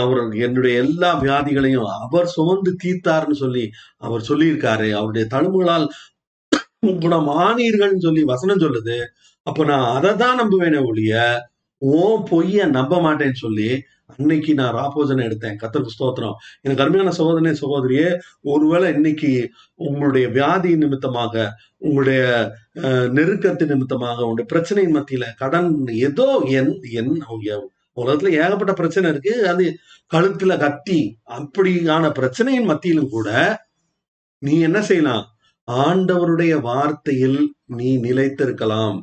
[0.01, 3.63] அவர் என்னுடைய எல்லா வியாதிகளையும் அவர் சுமந்து தீர்த்தாருன்னு சொல்லி
[3.97, 4.87] அவர் சொல்லியிருக்காரு.
[4.99, 5.87] அவருடைய தழும்புகளால்
[7.03, 8.97] குணமானீர்கள்னு சொல்லி வசனம் சொல்லுது.
[9.47, 11.13] அப்ப நான் அதை தான் நம்புவேனே ஒழிய
[11.81, 13.69] ஓ பொய்ய நம்ப மாட்டேன்னு சொல்லி
[14.13, 15.57] அன்னைக்கு நான் ராபோஜனை எடுத்தேன்.
[15.61, 16.35] கத்தருக்கு ஸ்தோத்திரம்.
[16.65, 18.07] எனக்கு அருமையான சகோதரனே சகோதரியே
[18.53, 19.31] ஒருவேளை இன்னைக்கு
[19.87, 21.45] உங்களுடைய வியாதி நிமித்தமாக
[21.85, 22.21] உங்களுடைய
[23.17, 25.71] நெருக்கத்து நிமித்தமாக உங்களுடைய பிரச்சனையின் மத்தியில கடன்
[26.07, 26.27] ஏதோ
[26.59, 27.13] என் என்
[27.97, 29.33] உலகத்துல ஏகப்பட்ட பிரச்சனை இருக்கு.
[29.51, 29.65] அது
[30.13, 30.99] கழுத்துல கத்தி
[31.37, 33.29] அப்படியான பிரச்சனையின் மத்தியிலும் கூட
[34.41, 35.23] நீ என்ன செய்யலாம்?
[35.71, 38.97] ஆண்டவருடைய வார்த்தையில் நீ நிலைத்திருக்கலாம்.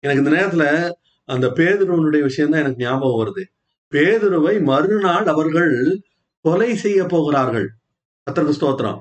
[0.00, 0.64] எனக்கு இந்த நேரத்துல
[1.24, 3.42] அந்த பேதுருவனுடைய விஷயம் தான் எனக்கு ஞாபகம் வருது.
[3.92, 6.00] பேதுருவை மறுநாள் அவர்கள்
[6.40, 7.68] கொலை செய்ய போகிறார்கள்.
[8.26, 9.00] கர்த்தருக்கு ஸ்தோத்திரம்.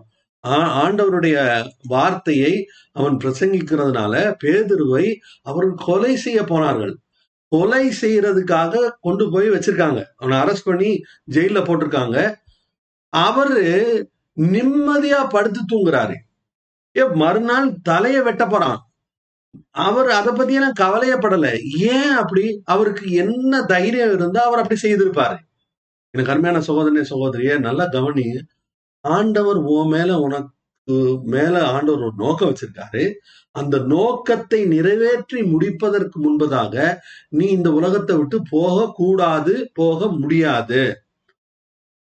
[0.84, 1.38] ஆண்டவருடைய
[1.84, 5.06] வார்த்தையை அவன் பிரசங்கிக்கிறதுனால பேதுருவை
[5.42, 6.94] அவர்கள் கொலை செய்ய போனார்கள்.
[7.48, 10.04] கொலை செய்யறதுக்காக கொண்டு போய் வச்சிருக்காங்க.
[10.16, 10.92] அவனை அரெஸ்ட் பண்ணி
[11.32, 12.36] ஜெயில போட்டிருக்காங்க.
[13.10, 13.66] அவரு
[14.38, 16.16] நிம்மதியா படுத்து தூங்குறாரு.
[16.96, 18.80] மறுநாள் தலைய வெட்ட போறான்.
[19.72, 21.48] அவர் அதை பத்தியெல்லாம் கவலையப்படல.
[21.78, 22.62] ஏன் அப்படி?
[22.66, 25.38] அவருக்கு என்ன தைரியம் இருந்தா அவர் அப்படி செய்திருப்பாரு.
[26.12, 28.26] எனக்கு அருமையான சகோதரனே சகோதரிய நல்லா கவனி.
[29.02, 30.54] ஆண்டவர் உன் மேல உனக்கு
[31.26, 33.14] மேல ஆண்டவர் ஒரு நோக்கம் வச்சிருக்காரு.
[33.52, 36.96] அந்த நோக்கத்தை நிறைவேற்றி முடிப்பதற்கு முன்பதாக
[37.30, 40.84] நீ இந்த உலகத்தை விட்டு போக கூடாது போக முடியாது.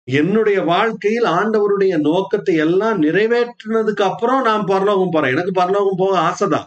[0.08, 5.30] என்னுடைய வாழ்க்கையில் ஆண்டவருடைய நோக்கத்தை எல்லாம் நிறைவேற்றினதுக்கு அப்புறம் நான் பரலோகம் போறேன்.
[5.30, 6.66] எனக்கு பரலோகம் போக ஆசைதான்.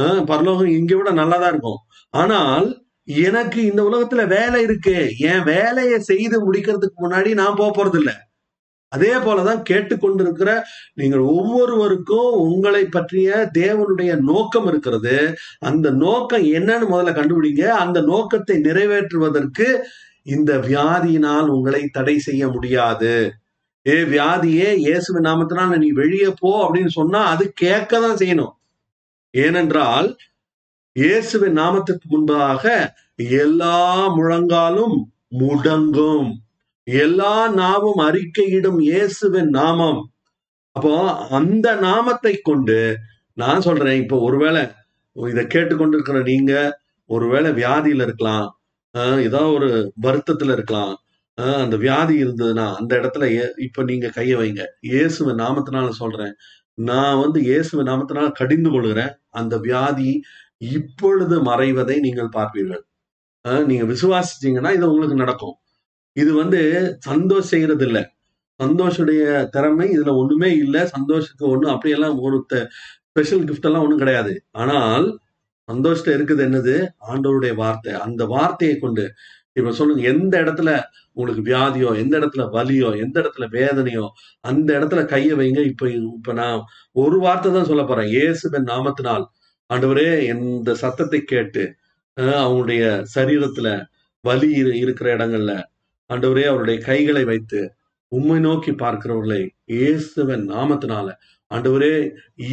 [0.00, 1.76] ஆஹ் பரலோகம் இங்க விட நல்லாதான் இருக்கும்.
[2.10, 5.14] ஆனால் எனக்கு இந்த உலகத்துல வேலை இருக்கு.
[5.18, 8.12] என் வேலையை செய்து முடிக்கிறதுக்கு முன்னாடி நான் போக போறது இல்லை
[8.88, 10.50] அதே போலதான் கேட்டுக்கொண்டிருக்கிற
[10.94, 15.34] நீங்கள் ஒவ்வொருவருக்கும் உங்களை பற்றிய தேவனுடைய நோக்கம் இருக்கிறது.
[15.58, 17.66] அந்த நோக்கம் என்னன்னு முதல்ல கண்டுபிடிங்க.
[17.66, 19.66] அந்த நோக்கத்தை நிறைவேற்றுவதற்கு
[20.34, 23.12] இந்த வியாதியினால் உங்களை தடை செய்ய முடியாது.
[23.86, 28.54] ஏ வியாதியே இயேசுவின் நாமத்தினால் நீ வெளியே போ அப்படின்னு சொன்னா அது கேட்க தான் செய்யணும்.
[29.34, 30.08] ஏனென்றால்
[30.96, 32.64] இயேசுவின் நாமத்திற்கு முன்பாக
[33.40, 33.78] எல்லா
[34.16, 34.96] முழங்காலும்
[35.42, 36.28] முடங்கும்.
[36.86, 40.00] எல்லா நாமும் அறிக்கையிடும் இயேசுவின் நாமம்.
[40.76, 40.94] அப்போ
[41.38, 42.78] அந்த நாமத்தை கொண்டு
[43.36, 44.62] நான் சொல்றேன் இப்போ ஒருவேளை
[45.16, 46.52] இதை கேட்டுக்கொண்டிருக்கிற நீங்க
[47.10, 48.48] ஒருவேளை வியாதியில இருக்கலாம்
[48.96, 50.96] ஆஹ் ஏதாவது ஒரு வருத்தத்துல இருக்கலாம்.
[51.40, 54.64] ஆஹ் அந்த வியாதி இருந்ததுன்னா அந்த இடத்துல ஏ- இப்ப நீங்க கைய வைங்க.
[54.80, 56.34] இயேசுவின் நாமத்தினால சொல்றேன்.
[56.74, 59.10] நான் வந்து இயேசுவின் நாமத்தினால கடிந்து கொள்கிறேன்.
[59.28, 60.22] அந்த வியாதி
[60.56, 62.82] இப்பொழுது மறைவதை நீங்கள் பார்ப்பீர்கள்.
[63.48, 65.54] ஆஹ் நீங்க விசுவாசிச்சீங்கன்னா இது உங்களுக்கு நடக்கும்.
[66.12, 66.60] இது வந்து
[67.08, 68.10] சந்தோஷ் செய்யறது இல்ல
[68.62, 70.86] சந்தோஷுடைய திறமை இதுல ஒண்ணுமே இல்ல.
[70.86, 72.46] சந்தோஷத்துக்கு ஒண்ணும் அப்படியெல்லாம் ஒரு
[73.08, 74.44] ஸ்பெஷல் கிஃப்ட் எல்லாம் ஒண்ணும் கிடையாது.
[74.50, 75.18] ஆனால்
[75.68, 76.74] சந்தோஷத்துல இருக்குது என்னது?
[77.08, 77.92] ஆண்டவருடைய வார்த்தை.
[78.06, 79.04] அந்த வார்த்தையை கொண்டு
[79.56, 80.70] இப்ப சொல்லுங்க எந்த இடத்துல
[81.16, 84.04] உங்களுக்கு வியாதியோ எந்த இடத்துல வலியோ எந்த இடத்துல வேதனையோ
[84.44, 85.60] அந்த இடத்துல கையை வைங்க.
[85.72, 86.60] இப்ப இப்ப நான்
[86.96, 88.10] ஒரு வார்த்தை தான் சொல்ல போறேன்.
[88.14, 89.26] இயேசுவின் நாமத்தினால்.
[89.70, 91.64] ஆண்டவரே இந்த சத்தத்தை கேட்டு
[92.16, 92.82] அஹ், அவங்களுடைய
[93.14, 93.68] சரீரத்துல
[94.24, 94.48] வலி
[94.82, 95.52] இருக்கிற இடங்கள்ல
[96.10, 97.60] ஆண்டவரே அவருடைய கைகளை வைத்து
[98.12, 99.42] உண்மை நோக்கி பார்க்கிறவர்களை
[99.74, 101.08] இயேசுவன் நாமத்தினால
[101.50, 101.92] ஆண்டவரே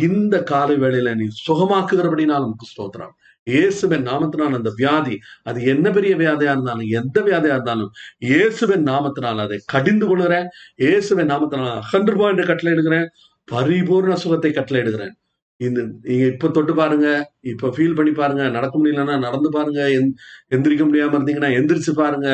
[0.03, 3.13] இந்த காலை வேளையில நீ சுகமாக்குகிறபடினாலும் நமக்கு ஸ்தோத்திரம்.
[3.47, 7.91] இயேசுவின் நாமத்தினால் அந்த வியாதி அது என்ன பெரிய வியாதியா இருந்தாலும் எந்த வியாதியா இருந்தாலும்
[8.25, 10.47] இயேசுவின் நாமத்தினால் அதை கடிந்து கொள்கிறேன்
[10.83, 13.05] இயேசுவின் நாமத்தினால் அகன்று போ என்று கட்டளை எடுக்கிறேன்
[13.47, 15.13] பரிபூர்ண சுகத்தை கட்டளை எடுக்கிறேன்
[15.59, 17.07] இந்த நீங்க இப்ப தொட்டு பாருங்க
[17.51, 20.15] இப்ப ஃபீல் பண்ணி பாருங்க நடக்க முடியலன்னா நடந்து பாருங்க எந்-
[20.51, 22.29] எந்திரிக்க முடியாம இருந்தீங்கன்னா எந்திரிச்சு பாருங்க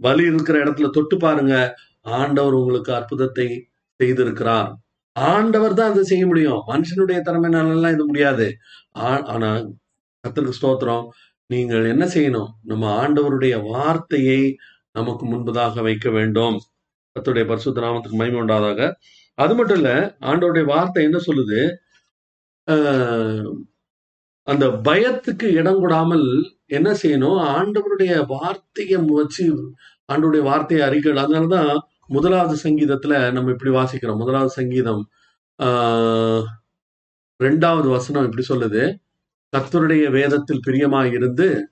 [0.00, 1.54] வலி இருக்கிற இடத்துல தொட்டு பாருங்க.
[2.16, 3.46] ஆண்டவர் உங்களுக்கு அற்புதத்தை
[4.00, 4.68] செய்திருக்கிறார்.
[5.16, 6.62] ஆண்டவர் தான் அதை செய்ய முடியும்.
[6.66, 8.56] மனுஷனுடைய திறமைனாலெல்லாம் இது முடியாது.
[8.96, 9.64] ஆ- ஆனா
[10.28, 11.08] கர்த்தருக்கு ஸ்தோத்திரம்.
[11.46, 12.48] நீங்கள் என்ன செய்யணும்?
[12.62, 14.56] நம்ம ஆண்டவருடைய வார்த்தையை
[14.92, 16.60] நமக்கு முன்பதாக வைக்க வேண்டும்.
[17.14, 18.92] கத்துடைய பரிசுத்த நாமத்துக்கு மகிமை உண்டாதாக.
[19.34, 21.74] அது மட்டும் இல்ல ஆண்டவருடைய வார்த்தை என்ன சொல்லுது?
[22.70, 23.52] ஆஹ்
[24.42, 27.38] அந்த பயத்துக்கு இடம் கூடாமல் என்ன செய்யணும்?
[27.40, 29.74] ஆண்டவருடைய வார்த்தையை வச்சு
[30.12, 34.16] ஆண்டவருடைய வார்த்தையை அறிக்கை அதனாலதான் முதலாவது சங்கீதத்துல நம்ம இப்படி வாசிக்கிறோம்.
[34.16, 35.08] முதலாவது சங்கீதம்
[35.62, 36.44] ஆஹ்
[37.44, 38.98] ரெண்டாவது வசனம் இப்படி சொல்லுது.
[39.56, 41.70] கத்தருடைய வேதத்தில் பிரியமாய் இருந்து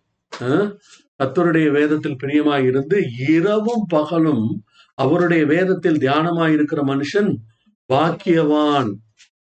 [1.19, 4.65] கத்தருடைய வேதத்தில் பிரியமாய் இருந்து இரவும் பகலும்
[4.95, 7.35] அவருடைய வேதத்தில் தியானமாய் இருக்கிற மனுஷன்
[7.93, 8.91] பாக்கியவான்.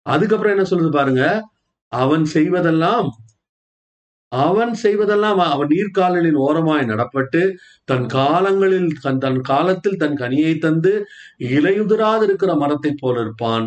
[0.03, 1.49] அதுக்கப்புறம் என்ன சொல்லுது பாருங்க?
[1.89, 3.09] அவன் செய்வதெல்லாம்
[4.33, 7.43] அவன் செய்வதெல்லாம் அவன் நீர்க்கால்களின் ஓரமாய் நடப்பட்டு
[7.85, 10.93] தன் காலங்களில் தன் தன் காலத்தில் தன் கனியை தந்து
[11.55, 13.67] இலையுதிராதிருக்கிற மரத்தைப் போல இருப்பான்.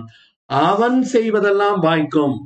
[0.50, 2.38] அவன் செய்வதெல்லாம் வாய்க்கும்.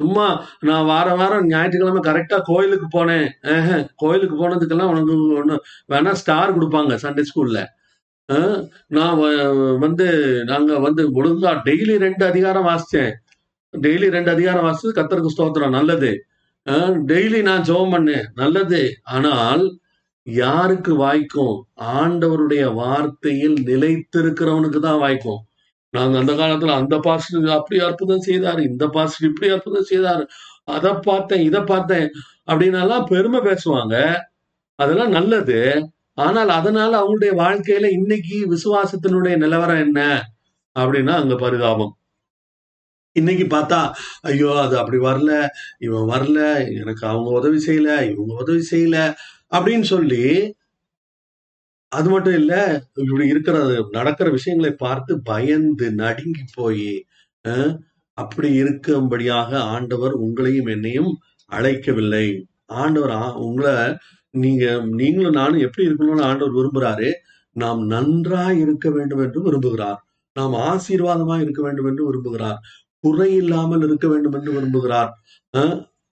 [0.00, 0.26] சும்மா
[0.60, 3.28] நான் வார வாரம் ஞாயிற்றுக்கிழமை கரெக்டா கோயிலுக்கு போனேன்.
[3.42, 5.56] ஆஹ், கோயிலுக்கு போனதுக்கெல்லாம் உனக்கு ஒண்ணு
[5.92, 7.60] வேணா ஸ்டார் கொடுப்பாங்க சண்டே ஸ்கூல்ல
[8.88, 10.06] நான் வ- வந்து
[10.44, 13.12] நாங்க வந்து ஒழுங்கா டெய்லி ரெண்டு அதிகாரம் வாசிச்சேன்.
[13.74, 16.10] டெய்லி ரெண்டு அதிகாரம் வாசிச்சது கத்தருக்கு ஸ்தோத்திரம் நல்லது.
[17.10, 18.26] டெய்லி நான் ஜெபம் பண்ணேன்.
[18.34, 18.80] நல்லது.
[19.02, 19.64] ஆனால்
[20.24, 21.56] யாருக்கு வாய்க்கும்?
[21.80, 25.40] ஆண்டவருடைய வார்த்தையில் நிலைத்திருக்கிறவனுக்கு தான் வாய்க்கும்.
[25.90, 30.24] நாங்க அந்த காலத்துல அந்த பாஸ்டர் அப்படி அற்புதம் செய்தாரு இந்த பாஸ்டர் இப்படி அற்புதம் செய்தாரு
[30.64, 32.08] அதை பார்த்தேன் இதை பார்த்தேன்
[32.48, 33.94] அப்படின்னாலாம் பெருமை பேசுவாங்க.
[34.78, 35.58] அதெல்லாம் நல்லது.
[36.14, 40.00] ஆனால் அதனால அவங்களுடைய வாழ்க்கையில இன்னைக்கு விசுவாசத்தினுடைய நிலவரம் என்ன?
[40.76, 41.92] அப்படின்னா அங்க பரிதாபம்.
[43.16, 43.80] இன்னைக்கு பார்த்தா
[44.22, 45.32] ஐயோ அது அப்படி வரல
[45.78, 46.40] இவன் வரல
[46.80, 48.98] எனக்கு அவங்க உதவி செய்யல இவங்க உதவி செய்யல
[49.50, 50.24] அப்படின்னு சொல்லி
[51.92, 52.54] அது மட்டும் இல்ல
[52.94, 53.56] இப்படி இருக்கிற
[53.90, 56.90] நடக்கிற விஷயங்களை பார்த்து பயந்து நடுங்கி போய்
[58.18, 61.12] அப்படி இருக்கும்படியாக ஆண்டவர் உங்களையும் என்னையும்
[61.52, 62.26] அழைக்கவில்லை.
[62.80, 63.74] ஆண்டவர் ஆ- உங்களை
[64.34, 64.64] நீங்க
[65.00, 67.10] நீங்களும் நானும் எப்படி இருக்கணும்னு ஆண்டவர் விரும்புறாரு
[67.56, 70.00] நாம் நன்றாய் இருக்க வேண்டும் என்று விரும்புகிறார்.
[70.36, 72.58] நாம் ஆசீர்வாதமாய் இருக்க வேண்டும் என்று விரும்புகிறார்.
[73.00, 75.08] குறை இல்லாமல் இருக்க வேண்டும் என்று விரும்புகிறார்.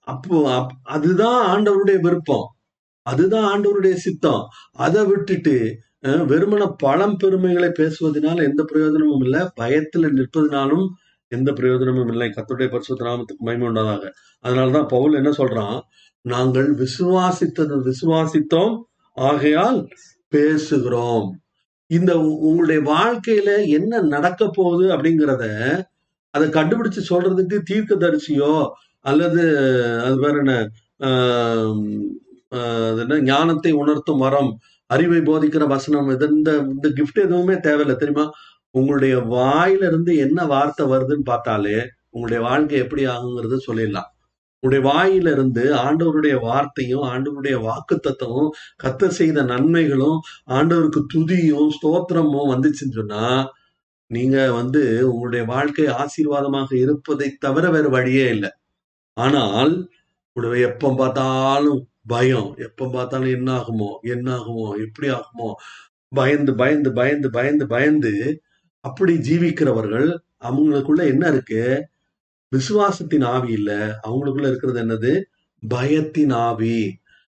[0.01, 2.55] அப்போ அதுதான் ஆண்டவருடைய விருப்பம்.
[3.03, 4.43] அதுதான் ஆண்டவருடைய சித்தம்.
[4.73, 5.77] அதை விட்டுட்டு
[6.07, 9.41] அஹ், வெறுமன பழம் பெருமைகளை பேசுவதனால எந்த பிரயோஜனமும் இல்லை.
[9.61, 10.87] பயத்துல நிற்பதனாலும்
[11.29, 12.29] எந்த பிரயோஜனமும் இல்லை.
[12.29, 14.11] கத்துடைய பரிசுத்த நாமத்துக்கு மயம உண்டாதாக.
[14.45, 15.81] அதனாலதான் பவுல் என்ன சொல்றான்?
[16.21, 18.81] நாங்கள் விசுவாசித்தது விசுவாசித்தோம்.
[19.15, 19.89] ஆகையால்
[20.35, 21.31] பேசுகிறோம்.
[21.87, 25.83] இந்த உ- உங்களுடைய வாழ்க்கையில என்ன நடக்க போகுது அப்படிங்கிறத
[26.35, 28.55] அதை கண்டுபிடிச்சு சொல்றதுக்கு தீர்க்க தரிசியோ
[29.05, 29.43] அல்லது
[30.05, 30.55] அது வேற என்ன
[31.09, 31.81] ஆஹ்,
[33.03, 34.51] என்ன ஞானத்தை உணர்த்தும் வரம்
[34.91, 37.97] அறிவை போதிக்கிற வசனம் இது இந்த இந்த கிஃப்ட் எதுவுமே தேவையில்லை.
[37.97, 38.27] தெரியுமா?
[38.75, 41.77] உங்களுடைய வாயில இருந்து என்ன வார்த்தை வருதுன்னு பார்த்தாலே
[42.15, 44.09] உங்களுடைய வாழ்க்கை எப்படி ஆகுங்கிறத சொல்லிடலாம்.
[44.63, 48.51] உங்களுடைய வாயில இருந்து ஆண்டவருடைய வார்த்தையும் ஆண்டவருடைய வாக்கு தத்துவம்
[48.85, 50.19] கத்த செய்த நன்மைகளும்
[50.55, 53.25] ஆண்டவருக்கு துதியும் ஸ்தோத்திரமும் வந்துச்சுன்னு சொன்னா
[54.11, 58.51] நீங்க வந்து உங்களுடைய வாழ்க்கை ஆசீர்வாதமாக இருப்பதை தவிர வேற வழியே இல்லை.
[59.17, 59.73] ஆனால்
[60.37, 62.51] உங்களுடைய எப்ப பார்த்தாலும் பயம்.
[62.69, 65.49] எப்ப பார்த்தாலும் என்ன ஆகுமோ என்ன ஆகுமோ எப்படி ஆகுமோ
[66.13, 68.13] பயந்து பயந்து பயந்து பயந்து பயந்து
[68.85, 70.09] அப்படி ஜீவிக்கிறவர்கள்
[70.49, 71.63] அவங்களுக்குள்ள என்ன இருக்கு?
[72.53, 73.73] விசுவாசத்தின் ஆவி இல்ல.
[74.07, 75.13] அவங்களுக்குள்ள இருக்கிறது என்னது?
[75.63, 76.79] பயத்தின் ஆவி.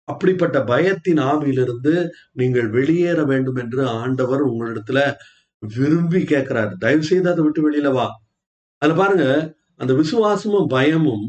[0.09, 1.95] அப்படிப்பட்ட பயத்தின் ஆவியிலிருந்து
[2.33, 5.01] நீங்கள் வெளியேற வேண்டும் என்று ஆண்டவர் உங்களிடத்துல
[5.75, 8.07] விரும்பி கேட்கிறாரு தயவு செய்து அதை விட்டு வெளியில வா.
[8.83, 9.27] அதுல பாருங்க
[9.77, 11.25] அந்த விசுவாசமும் பயமும்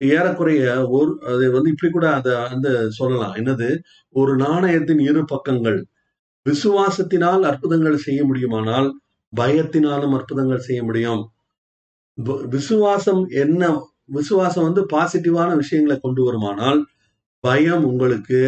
[0.00, 3.34] ஏறக்குறைய ஒரு அது வந்து இப்படி கூட அதை அந்த சொல்லலாம்.
[3.34, 3.68] என்னது?
[4.10, 5.78] ஒரு நாணயத்தின் இரு பக்கங்கள்.
[6.46, 8.88] விசுவாசத்தினால் அற்புதங்கள் செய்ய முடியுமானால்
[9.32, 11.22] பயத்தினாலும் அற்புதங்கள் செய்ய முடியும்.
[12.48, 13.62] விசுவாசம் என்ன
[14.04, 16.80] விசுவாசம் வந்து பாசிட்டிவான விஷயங்களை கொண்டு வருமானால்
[17.44, 18.40] பயம் உங்களுக்கு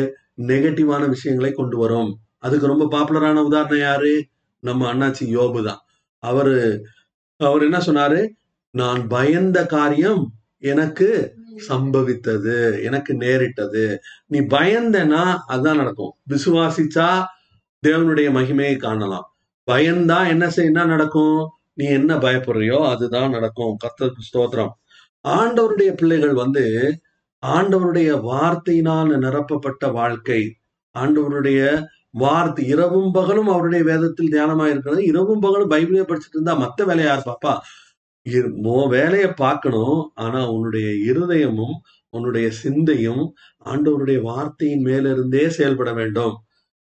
[0.42, 2.10] நெகட்டிவான விஷயங்களை கொண்டு வரும்.
[2.38, 4.12] அதுக்கு ரொம்ப பாப்புலரான உதாரணம் யாரு?
[4.60, 5.80] நம்ம அண்ணாச்சி யோபு தான்.
[6.22, 6.84] அவரு
[7.40, 8.20] அவர் என்ன சொன்னாரு?
[8.74, 10.22] நான் பயந்த காரியம்
[10.58, 11.36] எனக்கு
[11.68, 13.84] சம்பவித்தது எனக்கு நேரிட்டது.
[14.26, 16.12] நீ பயந்தனா அதான் நடக்கும்.
[16.30, 17.08] விசுவாசிச்சா
[17.82, 19.26] தேவனுடைய மகிமையை காணலாம்.
[19.70, 21.38] பயந்தா என்ன செய்ய என்ன நடக்கும்?
[21.74, 23.76] நீ என்ன பயப்படுறியோ அதுதான் நடக்கும்.
[23.84, 24.72] கத்தருக்கு ஸ்தோத்திரம்.
[25.28, 26.64] ஆண்டவருடைய பிள்ளைகள் வந்து
[27.46, 30.40] ஆண்டவருடைய வார்த்தையினால் நிரப்பப்பட்ட வாழ்க்கை
[30.94, 31.60] ஆண்டவருடைய
[32.24, 37.28] வார்த்தை இரவும் பகலும் அவருடைய வேதத்தில் தியானமா இருக்கிறது இரவும் பகலும் பைபிளே படிச்சுட்டு இருந்தா மத்த வேலையை யார்
[37.30, 37.54] பாப்பா
[38.64, 40.00] மோ வேலையை பார்க்கணும்.
[40.14, 41.76] ஆனா உன்னுடைய இருதயமும்
[42.14, 43.22] உன்னுடைய சிந்தையும்
[43.66, 46.34] ஆண்டவருடைய வார்த்தையின் மேலிருந்தே செயல்பட வேண்டும்.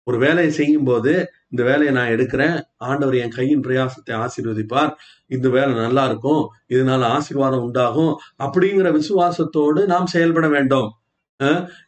[0.08, 1.12] ஒரு வேலையை செய்யும் போது
[1.50, 2.58] இந்த வேலையை நான் எடுக்கிறேன்.
[2.90, 4.92] ஆண்டவர் என் கையின் பிரயாசத்தை ஆசீர்வதிப்பார்.
[5.28, 6.44] இந்த வேலை நல்லா இருக்கும்.
[6.74, 8.14] இதனால ஆசீர்வாதம் உண்டாகும்.
[8.44, 10.90] அப்படிங்கிற விசுவாசத்தோடு நாம் செயல்பட வேண்டும்.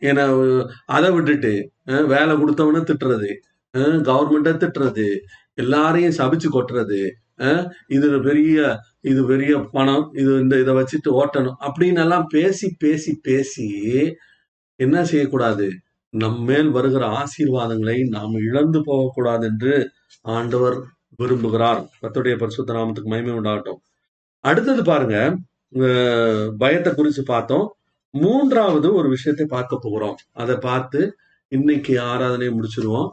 [0.10, 0.24] ஏன்னா
[0.96, 1.54] அதை விட்டுட்டு
[2.14, 3.30] வேலை கொடுத்தவன திட்டுறது
[4.10, 5.08] கவர்மெண்ட்டை திட்டுறது
[5.58, 7.02] எல்லாரையும் சபிச்சு கொட்டுறது
[7.96, 8.60] இது பெரிய
[9.12, 13.68] இது பெரிய பணம் இது இந்த இதை வச்சுட்டு ஓட்டணும் அப்படின்னு எல்லாம் பேசி பேசி பேசி
[14.80, 15.68] என்ன செய்யக்கூடாது?
[16.14, 19.74] நம் மேல் வருகிற ஆசீர்வாதங்களை நாம் இழந்து போகக்கூடாது என்று
[20.36, 20.78] ஆண்டவர்
[21.20, 21.82] விரும்புகிறார்.
[22.02, 23.80] கத்துடைய பரிசுத்த நாமத்துக்கு மகிமை உண்டாகட்டும்.
[24.44, 25.18] அடுத்தது பாருங்க
[26.64, 27.66] பயத்தை குறித்து பார்த்தோம்.
[28.10, 33.12] மூன்றாவது ஒரு விஷயத்தை பார்க்க போகிறோம் அதை பார்த்து இன்னைக்கு ஆராதனையை முடிச்சிருவோம்.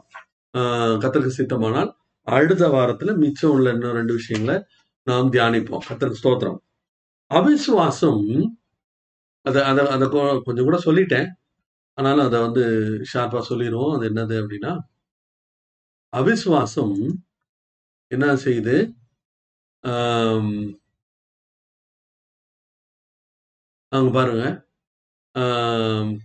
[0.57, 1.91] ஆஹ் சித்தமானால்
[2.21, 4.63] அடுத்த வாரத்துல மிச்சம் உள்ள இன்னும் ரெண்டு விஷயங்களை
[5.03, 5.79] நாம் தியானிப்போம்.
[5.89, 6.57] கத்தருக்கு ஸ்தோத்திரம்.
[7.33, 8.45] அவிசுவாசம்
[9.41, 11.31] அதை அதை அதை கொஞ்சம் கூட சொல்லிட்டேன்.
[11.93, 12.63] ஆனாலும் அதை வந்து
[13.13, 14.79] ஷார்ப்பா சொல்லிடுவோம் அது என்னது அப்படின்னா
[16.13, 17.11] அவிசுவாசம்
[18.07, 18.91] என்ன செய்யுது?
[23.89, 24.64] அங்க பாருங்க.
[25.35, 26.19] Um,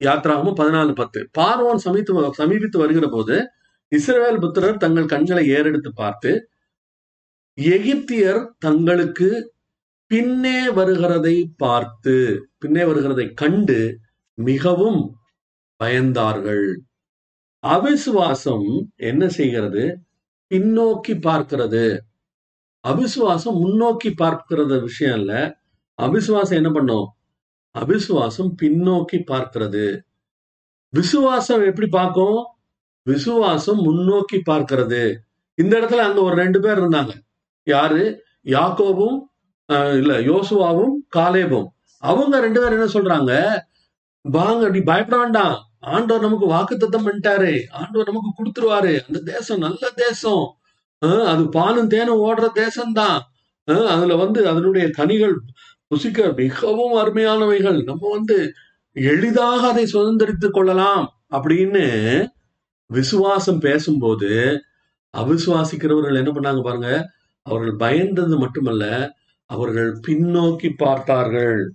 [0.00, 1.20] யாத்ராகமும் பதினாலு பத்து.
[1.38, 3.36] பார்வோன் சமீத்து சமீபித்து வருகிற போது
[3.92, 6.30] இஸ்ரேல் புத்திரர் தங்கள் கண்களை ஏறெடுத்து பார்த்து
[7.58, 9.28] எகிப்தியர் தங்களுக்கு
[10.10, 12.16] பின்னே வருகிறதை பார்த்து
[12.58, 13.78] பின்னே வருகிறதை கண்டு
[14.38, 15.02] மிகவும்
[15.80, 16.66] பயந்தார்கள்.
[17.64, 18.68] அவிசுவாசம்
[19.02, 19.84] என்ன செய்கிறது?
[20.54, 21.84] பின்னோக்கி பார்க்கிறது.
[22.84, 25.32] அவிசுவாசம் முன்னோக்கி பார்க்கிறது விஷயம் இல்ல.
[25.98, 27.06] அவிசுவாசம் என்ன பண்ணும்?
[27.74, 29.84] அவிசுவாசம் பின்னோக்கி பார்க்கிறது.
[30.92, 32.38] விசுவாசம் எப்படி பார்க்கும்?
[33.06, 35.02] விசுவாசம் முன்னோக்கி பார்க்கிறது.
[35.58, 37.12] இந்த இடத்துல அங்க ஒரு ரெண்டு பேர் இருந்தாங்க.
[37.66, 38.02] யாரு?
[38.46, 39.18] யாக்கோவும்
[39.68, 41.66] அஹ், இல்ல யோசுவாவும் காலேபும்.
[42.02, 43.32] அவங்க ரெண்டு பேரும் என்ன சொல்றாங்க?
[44.24, 45.56] வாங்க நீ பயப்பட வேண்டாம்.
[45.84, 47.52] ஆண்டவர் நமக்கு வாக்குத்தத்தம் பண்ணிட்டாரு.
[47.70, 48.92] ஆண்டவர் நமக்கு கொடுத்துருவாரு.
[49.06, 50.44] அந்த தேசம் நல்ல தேசம்.
[50.98, 53.20] அது பாலும் தேனும் ஓடுற தேசம்தான்.
[53.64, 55.40] அதுல வந்து அதனுடைய கனிகள்
[55.94, 57.82] ருசிக்க மிகவும் அருமையானவைகள்.
[57.82, 58.52] நம்ம வந்து
[58.92, 61.84] எளிதாக அதை சுதந்திரித்து கொள்ளலாம் அப்படின்னு
[62.86, 64.60] விசுவாசம் பேசும்போது
[65.16, 67.10] அவிசுவாசிக்கிறவர்கள் என்ன பண்ணாங்க பாருங்க
[67.42, 68.84] அவர்கள் பயந்தது மட்டுமல்ல
[69.44, 71.74] அவர்கள் பின்னோக்கி பார்த்தார்கள்.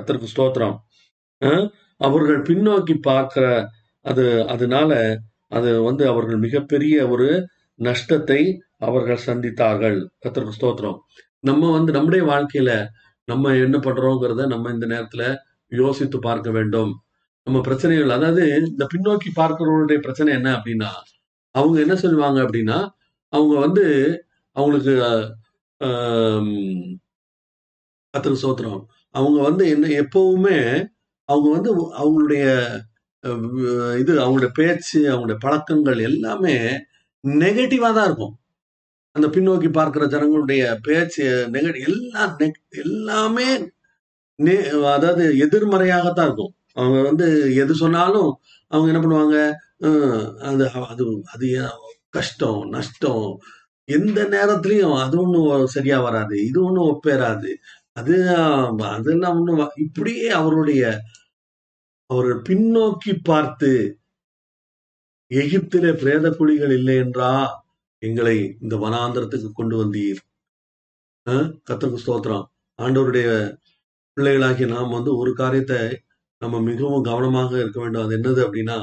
[0.00, 0.76] கர்த்தருக்கு ஸ்தோத்திரம்.
[2.00, 3.46] அவர்கள் பின்னோக்கி பார்க்குற
[4.04, 4.92] அது அதனால
[5.52, 7.28] அது வந்து அவர்கள் மிகப்பெரிய ஒரு
[7.78, 8.40] நஷ்டத்தை
[8.80, 9.98] அவர்கள் சந்தித்தார்கள்.
[10.24, 10.98] கத்திரக்கு ஸ்தோத்திரம்.
[11.44, 12.72] நம்ம வந்து நம்முடைய வாழ்க்கையில
[13.28, 15.24] நம்ம என்ன பண்றோங்கிறத நம்ம இந்த நேரத்துல
[15.72, 16.92] யோசித்து பார்க்க வேண்டும்.
[17.46, 20.90] நம்ம பிரச்சனைகள் அதாவது இந்த பின்னோக்கி பார்க்கிறவருடைய பிரச்சனை என்ன அப்படின்னா
[21.54, 22.78] அவங்க என்ன சொல்லுவாங்க அப்படின்னா
[23.32, 23.84] அவங்க வந்து
[24.56, 24.94] அவங்களுக்கு
[25.80, 26.50] ஆம்,
[28.42, 28.80] சோத்திரம்
[29.14, 30.58] அவங்க வந்து என்ன எப்பவுமே
[31.32, 31.70] அவங்க வந்து
[32.00, 32.44] அவங்களுடைய
[34.00, 36.54] இது அவங்களுடைய பேச்சு அவங்களுடைய பழக்கங்கள் எல்லாமே
[37.24, 38.34] நெகட்டிவா தான் இருக்கும்.
[39.16, 41.24] அந்த பின்னோக்கி பார்க்கிற ஜனங்களுடைய பேச்சு
[41.54, 42.36] நெகட்டிவ் எல்லாம்
[42.84, 43.48] எல்லாமே
[44.92, 46.52] அதாவது எதிர்மறையாகத்தான் இருக்கும்.
[46.76, 47.26] அவங்க வந்து
[47.62, 48.30] எது சொன்னாலும்
[48.70, 49.38] அவங்க என்ன பண்ணுவாங்க?
[50.48, 51.76] அது அது அது ஏன்
[52.14, 53.26] கஷ்டம் நஷ்டம்.
[53.88, 57.50] எந்த நேரத்திலையும் அது ஒன்றும் சரியா வராது இது ஒன்றும் ஒப்பேறாது.
[57.96, 60.82] அது ஆஹ், அதெல்லாம் ஒன்றும் இப்படியே அவருடைய
[62.10, 63.70] அவர்கள் பின்னோக்கி பார்த்து
[65.30, 67.32] எகிப்திலே பிரேத குழிகள் இல்லை என்றா?
[67.98, 70.20] எங்களை இந்த வனாந்திரத்துக்கு கொண்டு வந்தீர்.
[71.26, 71.48] அஹ்,
[72.04, 72.46] ஸ்தோத்திரம்.
[72.78, 73.28] ஆண்டவருடைய
[74.16, 75.80] பிள்ளைகளாகிய நாம் வந்து ஒரு காரியத்தை
[76.38, 78.04] நம்ம மிகவும் கவனமாக இருக்க வேண்டும்.
[78.04, 78.78] அது என்னது அப்படின்னா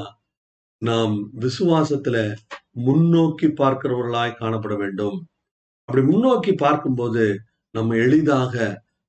[0.78, 2.36] நாம் விசுவாசத்துல
[2.70, 5.18] முன்னோக்கி பார்க்கிறவர்களாய் காணப்பட வேண்டும்.
[5.88, 7.24] அப்படி முன்னோக்கி பார்க்கும்போது
[7.70, 8.54] நம்ம எளிதாக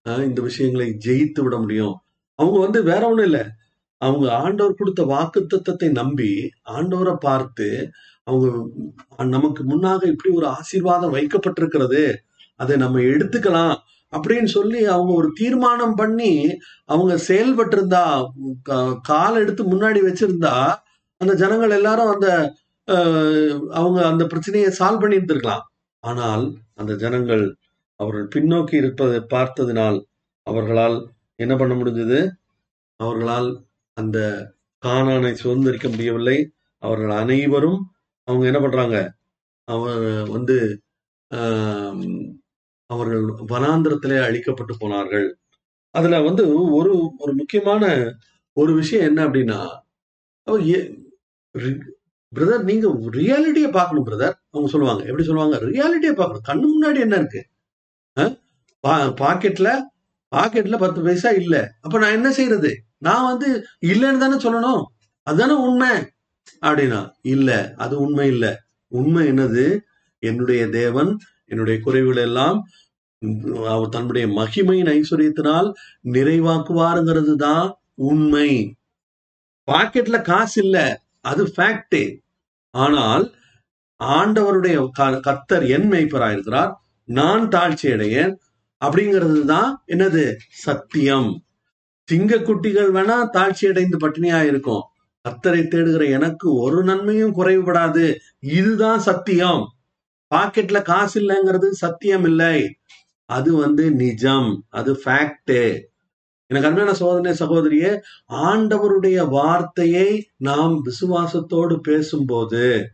[0.05, 1.95] இந்த விஷயங்களை ஜெயித்து விட முடியும்.
[2.36, 3.43] அவங்க வந்து வேற ஒண்ணும் இல்லை.
[4.02, 6.32] அவங்க ஆண்டவர் கொடுத்த வாக்குத்தத்தை நம்பி
[6.70, 7.68] ஆண்டவரை பார்த்து
[8.24, 8.47] அவங்க
[9.26, 12.04] நமக்கு முன்னாக இப்படி ஒரு ஆசீர்வாதம் வைக்கப்பட்டிருக்கிறது.
[12.56, 13.76] அதை நம்ம எடுத்துக்கலாம்
[14.14, 18.04] அப்படின்னு சொல்லி அவங்க ஒரு தீர்மானம் பண்ணி அவங்க செயல்பட்டிருந்தா
[18.70, 20.56] கா- கால் எடுத்து முன்னாடி வச்சிருந்தா
[21.22, 22.28] அந்த ஜனங்கள் எல்லாரும் அந்த
[23.72, 25.66] அவங்க அந்த பிரச்சனையை சால்வ் பண்ணி இருந்திருக்கலாம்
[26.04, 26.45] ஆனால்
[26.76, 27.43] அந்த ஜனங்கள்
[27.95, 29.99] அவர்கள் பின்னோக்கி இருப்பதை பார்த்ததினால்
[30.47, 30.97] அவர்களால்
[31.36, 32.20] என்ன பண்ண முடிஞ்சது?
[32.99, 33.49] அவர்களால்
[34.02, 34.20] அந்த
[34.84, 36.38] கானானை சுதந்திரிக்க முடியவில்லை.
[36.84, 37.82] அவர்கள் அனைவரும்
[38.28, 38.97] அவங்க என்ன பண்றாங்க?
[39.68, 40.02] அவர்
[40.36, 40.58] வந்து
[42.89, 45.28] அவர்கள் வனாந்திரத்திலே அழிக்கப்பட்டு போனார்கள்.
[45.95, 46.43] அதுல வந்து
[46.78, 46.91] ஒரு
[47.24, 47.84] ஒரு முக்கியமான
[48.58, 49.60] ஒரு விஷயம் என்ன அப்படின்னா
[52.34, 52.88] பிரதர் நீங்க
[53.18, 55.02] ரியாலிட்டியை பார்க்கணும் பிரதர் அவங்க சொல்லுவாங்க.
[55.10, 55.58] எப்படி சொல்லுவாங்க?
[55.70, 56.47] ரியாலிட்டியை பார்க்கணும்.
[56.49, 57.41] கண்ணு முன்னாடி என்ன இருக்கு?
[59.24, 59.70] பாக்கெட்ல
[60.36, 61.75] பாக்கெட்ல பத்து பைசா இல்ல.
[61.82, 64.84] அப்ப நான் என்ன செய்யறது நான் வந்து இல்லைன்னு தானே சொல்லணும்.
[65.23, 65.89] அதுதானே உண்மை.
[66.61, 68.63] அப்படின்னா இல்ல அது உண்மை இல்ல.
[68.88, 69.79] உண்மை என்னது?
[70.19, 72.67] என்னுடைய தேவன் என்னுடைய குறைவுகள் எல்லாம்
[73.67, 75.73] அவர் தன்னுடைய மகிமையின் ஐஸ்வர்யத்தினால்
[76.03, 78.75] நிறைவாக்குவாருங்கிறது தான் உண்மை.
[79.71, 81.01] பாக்கெட்ல காசு இல்ல.
[81.21, 82.17] அது ஃபேக்டே
[82.69, 83.36] ஆனால்
[84.03, 86.73] ஆண்டவருடைய க- என் மெய்ப்பராயிருக்கிறார்.
[87.03, 88.36] நான் தாழ்ச்சி அடையேன்
[88.86, 90.36] அப்படிங்கிறது தான் என்னது?
[90.49, 91.43] சத்தியம்.
[92.03, 94.82] சிங்க குட்டிகள் வேணா தாழ்ச்சி அடைந்து பட்டினியா இருக்கும்
[95.25, 98.15] கர்த்தரை தேடுகிற எனக்கு ஒரு நன்மையும் குறைவுபடாது.
[98.41, 99.63] இதுதான் சத்தியம்.
[100.36, 102.75] பாக்கெட்ல காசு இல்லைங்கிறது சத்தியம் இல்லை
[103.25, 104.63] அது வந்து நிஜம்.
[104.69, 105.55] அது ஃபேக்ட்
[106.47, 107.91] எனக்கு அருமையான சோதனை சகோதரியே
[108.29, 112.89] ஆண்டவருடைய வார்த்தையை நாம் விசுவாசத்தோடு பேசும்போது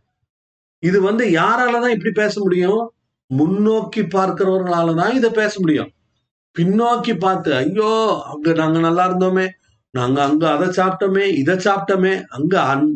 [0.80, 2.94] இது வந்து யாராலதான் இப்படி பேச முடியும்?
[3.32, 5.92] முன்னோக்கி பார்க்கிறவர்களால தான் இதை பேச முடியும்.
[6.56, 7.90] பின்னோக்கி பார்த்து ஐயோ
[8.32, 9.48] அங்க நாங்க நல்லா இருந்தோமே
[9.94, 12.88] நாங்க அங்க அதை சாப்பிட்டோமே இதை சாப்பிட்டோமே அங்க அன்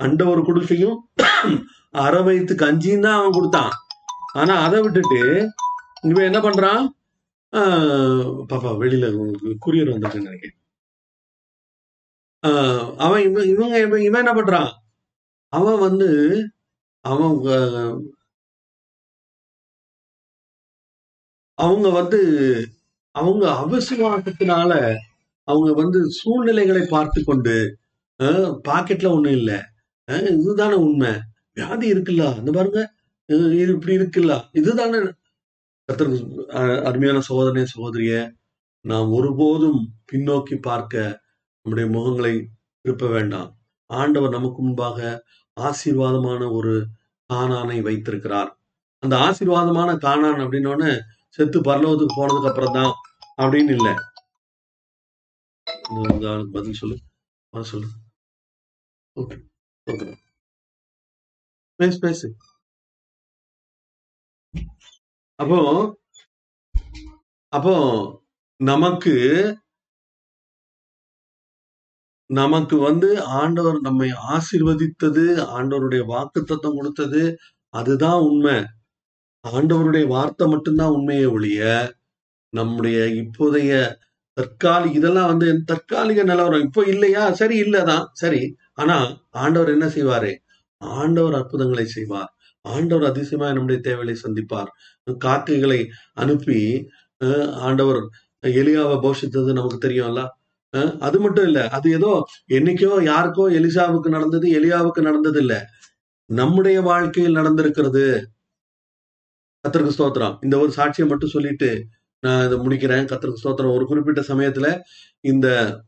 [0.00, 0.98] அண்டவர் ஒரு குடிசையும்
[2.04, 3.72] அரை வயிற்று கஞ்சியும் தான் அவன் கொடுத்தான்.
[4.40, 5.20] ஆனா அதை விட்டுட்டு
[6.10, 6.82] இவன் என்ன பண்றான்?
[7.52, 9.06] ஆஹ் பாப்பா வெளியில
[9.66, 10.58] குரியர் வந்துட்டு நினைக்கிறேன்.
[12.42, 14.70] ஆஹ் அவன் இவன் இவங்க இவன் இவன் என்ன பண்றான்?
[15.52, 16.08] அவன் வந்து
[17.04, 17.34] அவன்
[21.58, 22.20] அவங்க வந்து
[23.14, 24.72] அவங்க அவிசுவாசத்தினால
[25.48, 27.54] அவங்க வந்து சூழ்நிலைகளை பார்த்து கொண்டு
[28.68, 29.52] பாக்கெட்ல ஒண்ணும் இல்ல.
[30.38, 31.12] இதுதானே உண்மை.
[31.54, 32.80] வியாதி இருக்குல்ல அந்த பாருங்க.
[33.28, 33.44] இது
[33.74, 34.34] இப்படி இருக்குல்ல.
[34.52, 34.98] இதுதானே.
[35.88, 38.14] அஹ், அருமையான சகோதரனே சகோதரிய
[38.84, 39.80] நாம் ஒருபோதும்
[40.12, 41.20] பின்னோக்கி பார்க்க
[41.66, 42.34] நம்முடைய முகங்களை
[42.84, 43.50] திருப்ப வேண்டாம்.
[43.90, 44.98] ஆண்டவர் நமக்கு முன்பாக
[45.56, 46.74] ஆசீர்வாதமான ஒரு
[47.30, 48.50] காணானை வைத்திருக்கிறார்.
[49.02, 50.92] அந்த ஆசீர்வாதமான காணான் அப்படின்னோடனே
[51.34, 52.92] செத்து பரலோகத்துக்கு போனதுக்கு அப்புறம் தான்
[53.42, 53.94] அப்படின்னு இல்லை.
[56.52, 56.96] பதில் சொல்லு.
[57.52, 57.88] பதில் சொல்லு.
[59.20, 59.36] ஓகே.
[59.90, 60.08] ஓகே.
[61.80, 62.28] பேசு பேசு.
[65.38, 65.58] அப்போ
[67.52, 67.74] அப்போ
[68.60, 69.14] நமக்கு
[72.30, 73.08] நமக்கு வந்து
[73.40, 75.24] ஆண்டவர் நம்மை ஆசிர்வதித்தது
[75.56, 77.22] ஆண்டவருடைய வாக்குத்தத்தம் கொடுத்தது
[77.74, 78.56] அதுதான் உண்மை.
[79.44, 81.62] ஆண்டவருடைய வார்த்தை மட்டும்தான் உண்மையை ஒழிய
[82.52, 83.72] நம்முடைய இப்போதைய
[84.36, 86.64] தற்காலிக இதெல்லாம் வந்து தற்காலிக நிலவரம்.
[86.64, 87.24] இப்போ இல்லையா?
[87.32, 88.42] சரி இல்லதான் சரி.
[88.74, 88.96] ஆனா
[89.36, 90.32] ஆண்டவர் என்ன செய்வாரு?
[90.82, 92.30] ஆண்டவர் அற்புதங்களை செய்வார்.
[92.64, 94.70] ஆண்டவர் அதிசயமா நம்முடைய தேவைகளை சந்திப்பார்.
[95.20, 95.80] காக்கைகளை
[96.14, 96.60] அனுப்பி
[97.20, 98.00] அஹ், ஆண்டவர்
[98.44, 100.22] எலியாவை போஷித்தது நமக்கு தெரியும்ல?
[101.00, 101.60] அது மட்டும் இல்ல.
[101.68, 102.10] அது ஏதோ
[102.50, 105.54] என்னைக்கோ யாருக்கோ எலிசாவுக்கு நடந்தது எலியாவுக்கு நடந்தது இல்ல
[106.30, 108.04] நம்முடைய வாழ்க்கையில் நடந்திருக்கிறது.
[109.68, 110.38] கத்தருக்கு ஸ்தோத்திரம்.
[110.40, 111.86] இந்த ஒரு சாட்சியை மட்டும் சொல்லிட்டு
[112.20, 113.04] நான் இதை முடிக்கிறேன்.
[113.04, 113.74] கத்தருக்கு ஸ்தோத்திரம்.
[113.74, 114.80] ஒரு குறிப்பிட்ட சமயத்துல
[115.20, 115.80] இந்த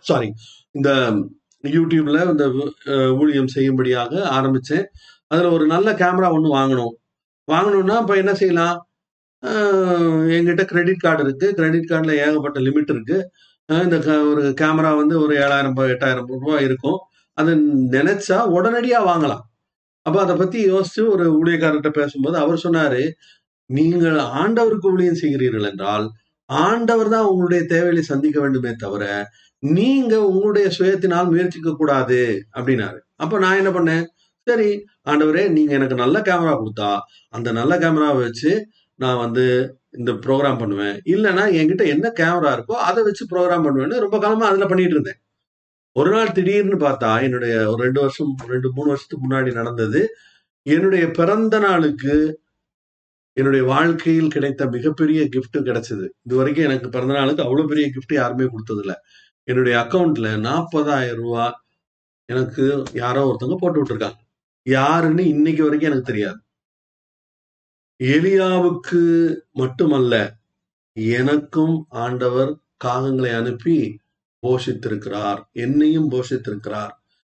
[0.00, 0.32] சாரி
[0.70, 1.10] இந்த
[1.62, 2.72] யூடியூப்ல இந்த
[3.12, 4.84] ஊழியம் செய்யும்படியாக ஆரம்பிச்சேன்.
[5.26, 6.92] அதுல ஒரு நல்ல கேமரா ஒன்று வாங்கணும்.
[7.52, 8.88] வாங்கணும்னா இப்ப என்ன செய்யலாம்?
[9.44, 11.54] என்கிட்ட கிரெடிட் கார்டு இருக்கு.
[11.54, 13.30] கிரெடிட் கார்டுல ஏகப்பட்ட லிமிட் இருக்கு.
[13.66, 16.98] இந்த க- ஒரு கேமரா வந்து ஒரு ஏழாயிரம் ரூபாய் எட்டாயிரம் ரூபாய் இருக்கும்.
[17.32, 17.54] அதை
[17.90, 19.47] நினைச்சா உடனடியாக வாங்கலாம்.
[20.08, 23.02] அப்ப அதை பத்தி யோசிச்சு ஒரு ஊழியக்காரர்கிட்ட பேசும்போது அவர் சொன்னாரு
[23.70, 26.06] நீங்கள் ஆண்டவருக்கு ஊழியம் செய்கிறீர்கள் என்றால்
[26.50, 29.04] ஆண்டவர் தான் உங்களுடைய தேவைகளை சந்திக்க வேண்டுமே தவிர
[29.62, 32.20] நீங்க உங்களுடைய சுயத்தினால் முயற்சிக்க கூடாது
[32.56, 32.98] அப்படின்னாரு.
[33.22, 34.04] அப்ப நான் என்ன பண்ணேன்?
[34.46, 34.68] சரி
[35.10, 36.90] ஆண்டவரே நீங்க எனக்கு நல்ல கேமரா கொடுத்தா
[37.34, 38.52] அந்த நல்ல கேமராவை வச்சு
[39.00, 39.44] நான் வந்து
[39.98, 40.96] இந்த ப்ரோக்ராம் பண்ணுவேன்.
[41.14, 45.20] இல்லைன்னா என்கிட்ட என்ன கேமரா இருக்கோ அதை வச்சு ப்ரோக்ராம் பண்ணுவேன்னு ரொம்ப காலமா அதுல பண்ணிட்டு இருந்தேன்.
[45.96, 50.00] ஒரு நாள் திடீர்னு பார்த்தா என்னுடைய ஒரு ரெண்டு வருஷம் ரெண்டு மூணு வருஷத்துக்கு முன்னாடி நடந்தது.
[50.62, 52.14] என்னுடைய பிறந்த நாளுக்கு
[53.36, 56.06] என்னுடைய வாழ்க்கையில் கிடைத்த மிகப்பெரிய கிஃப்ட் கிடைச்சது.
[56.22, 58.94] இது வரைக்கும் எனக்கு பிறந்த நாளுக்கு அவ்வளவு பெரிய கிஃப்ட் யாருமே கொடுத்தது இல்ல
[59.48, 61.46] என்னுடைய அக்கவுண்ட்ல நாற்பதாயிரம் ரூபா
[62.24, 64.18] எனக்கு யாரோ ஒருத்தவங்க போட்டு விட்டுருக்காங்க.
[64.62, 66.40] யாருன்னு இன்னைக்கு வரைக்கும் எனக்கு தெரியாது.
[68.00, 69.00] எலியாவுக்கு
[69.52, 70.14] மட்டுமல்ல
[70.94, 72.50] எனக்கும் ஆண்டவர்
[72.84, 73.76] காகங்களை அனுப்பி
[74.46, 75.40] போஷித்திருக்கிறார்.
[75.52, 76.92] என்னையும் போஷித்திருக்கிறார்.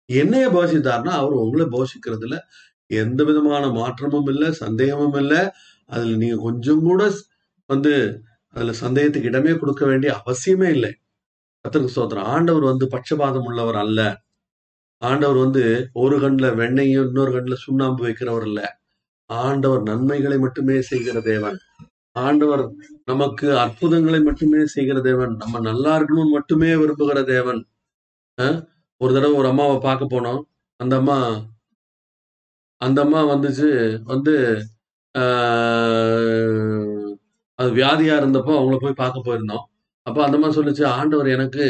[0.10, 2.38] என்னைய போஷித்தார்னா அவர் உங்களை போஷிக்கிறதுல
[2.92, 5.42] எந்த விதமான மாற்றமும் இல்லை சந்தேகமும் இல்லை.
[5.86, 7.02] அதுல நீங்க கொஞ்சம் கூட
[7.70, 7.94] வந்து
[8.56, 10.92] அதுல சந்தேகத்துக்கு இடமே கொடுக்க வேண்டிய அவசியமே இல்லை.
[11.66, 14.02] கத்திரக்கு சோதரம் ஆண்டவர் வந்து பட்சபாதம் உள்ளவர் அல்ல.
[15.02, 18.62] ஆண்டவர் வந்து ஒரு கண்ணுல வெண்ணையும் இன்னொரு கண்ணில் சுண்ணாம்பு வைக்கிறவர் இல்ல
[19.30, 21.58] ஆண்டவர் நன்மைகளை மட்டுமே செய்கிற தேவன்.
[22.16, 22.64] ஆண்டவர்
[23.06, 27.62] நமக்கு அற்புதங்களை மட்டுமே செய்கிற தேவன் நம்ம நல்லா இருக்கணும்னு மட்டுமே விரும்புகிற தேவன்.
[28.38, 28.58] அஹ்?
[29.02, 30.42] ஒரு தடவை ஒரு அம்மாவை பார்க்க போனோம்.
[30.80, 31.18] அந்த அம்மா
[32.82, 33.70] அந்த அம்மா வந்துச்சு
[34.06, 34.34] வந்து
[35.16, 37.12] ஆஹ்,
[37.60, 39.64] அது வியாதியா இருந்தப்போ அவங்கள போய் பார்க்க போயிருந்தோம்.
[40.06, 41.66] அப்போ அந்த அம்மா சொல்லிச்சு ஆண்டவர் எனக்கு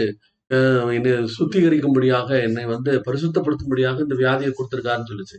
[0.52, 5.38] ஆஹ், என்னை சுத்திகரிக்கும்படியாக என்னை வந்து பரிசுத்தப்படுத்தும்படியாக இந்த வியாதியை கொடுத்துருக்காருன்னு சொல்லுச்சு.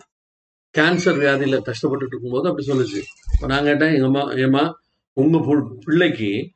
[0.75, 3.01] கேன்சர் வியாதியில கஷ்டப்பட்டுட்டு இருக்கும்போது அப்படி சொல்லுச்சு.
[3.47, 4.65] நான் கேட்டேன் எங்க அம்மா ஏமா
[5.21, 6.51] உங்க பு- பிள்ளைக்கு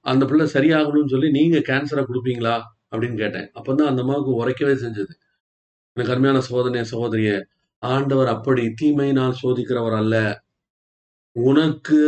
[0.00, 2.62] அந்த பிள்ளை சரியாகணும்னு சொல்லி நீங்க கேன்சரை கொடுப்பீங்களா?
[2.90, 3.50] அப்படின்னு கேட்டேன்.
[3.50, 5.12] அப்பதான் அந்த அம்மாவுக்கு உரைக்கவே செஞ்சது.
[5.92, 7.42] எனக்கு அருமையான சோதனைய சகோதரிய
[7.82, 10.44] ஆண்டவர் அப்படி தீமையினால் சோதிக்கிறவர் அல்ல.
[11.32, 12.00] உனக்கு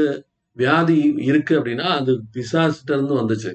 [0.56, 3.52] வியாதி இருக்கு அப்படின்னா அது பிசாசிட்ட இருந்து வந்துச்சு.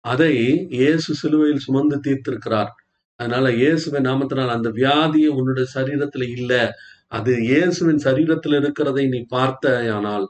[0.00, 0.34] அதை
[0.70, 2.72] இயேசு சிலுவையில் சுமந்து தீர்த்திருக்கிறார்.
[3.20, 6.74] அதனால இயேசுவின் நாமத்தினால் அந்த வியாதியை உன்னுடைய சரீரத்துல இல்ல.
[7.08, 10.26] அது இயேசுவின் சரீரத்துல இருக்கிறதை நீ பார்த்தாயானால்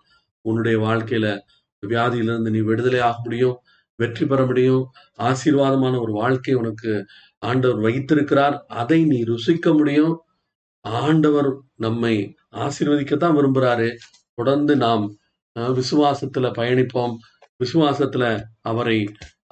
[0.48, 1.26] உன்னுடைய வாழ்க்கையில
[1.86, 3.56] வியாதியிலிருந்து நீ விடுதலை ஆக முடியும்
[4.00, 4.82] வெற்றி பெற முடியும்.
[5.18, 6.92] ஆசீர்வாதமான ஒரு வாழ்க்கை உனக்கு
[7.38, 8.56] ஆண்டவர் வைத்திருக்கிறார்.
[8.82, 10.14] அதை நீ ருசிக்க முடியும்.
[10.84, 12.14] ஆண்டவர் நம்மை
[12.64, 13.88] ஆசீர்வதிக்கத்தான் விரும்புறாரு.
[14.34, 15.04] தொடர்ந்து நாம்
[15.78, 17.14] விசுவாசத்துல பயணிப்போம்.
[17.64, 18.24] விசுவாசத்துல
[18.60, 18.98] அவரை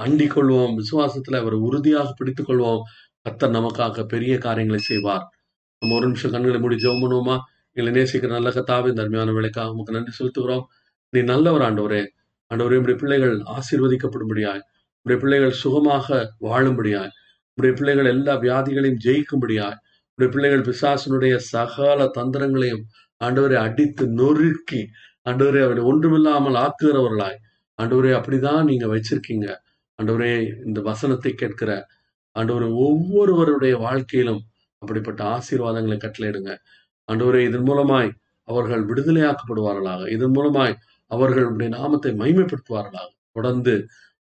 [0.03, 0.75] அண்டிக் கொள்வோம்.
[0.81, 2.83] விசுவாசத்துல அவரை உறுதியாக பிடித்துக் கொள்வோம்.
[3.25, 5.25] கத்தர் நமக்காக பெரிய காரியங்களை செய்வார்.
[5.79, 7.37] நம்ம ஒரு நிமிஷம் கண்களை மூடி ஜெபம் பண்ணுவோமா?
[7.77, 10.65] எங்களை நேசிக்கிற நல்ல கத்தாவே இந்த அருமையான வேலைக்காக உமக்கு நன்றி செலுத்துகிறோம்.
[11.15, 12.03] நீ நல்லவர் ஆண்டவரே.
[12.51, 14.63] ஆண்டவரே உடைய பிள்ளைகள் ஆசீர்வதிக்கப்படும்படியாய்
[15.07, 16.07] உடைய பிள்ளைகள் சுகமாக
[16.47, 17.13] வாழும்படியாய்
[17.59, 19.79] உடைய பிள்ளைகள் எல்லா வியாதிகளையும் ஜெயிக்கும்படியாய்
[20.19, 22.85] உடைய பிள்ளைகள் பிசாசனுடைய சகல தந்திரங்களையும்
[23.21, 24.81] ஆண்டவரை அடித்து நொறுக்கி
[25.31, 27.39] ஆண்டவரை அவரை ஒன்றுமில்லாமல் ஆக்குகிறவர்களாய்.
[27.79, 29.47] ஆண்டவரே அப்படிதான் நீங்க வச்சிருக்கீங்க.
[29.99, 30.33] ஆண்டவரே
[30.67, 31.71] இந்த வசனத்தை கேட்கிற
[32.37, 34.43] ஆண்டவரே ஒவ்வொருவருடைய வாழ்க்கையிலும்
[34.83, 36.53] அப்படிப்பட்ட ஆசீர்வாதங்களை கட்டளையிடுங்க.
[37.09, 38.11] ஆண்டவரே இதன் மூலமாய்
[38.49, 40.03] அவர்கள் விடுதலையாக்கப்படுவார்களாக.
[40.17, 40.75] இதன் மூலமாய்
[41.15, 43.75] அவர்களுடைய நாமத்தை மைமைப்படுத்துவார்களாக தொடர்ந்து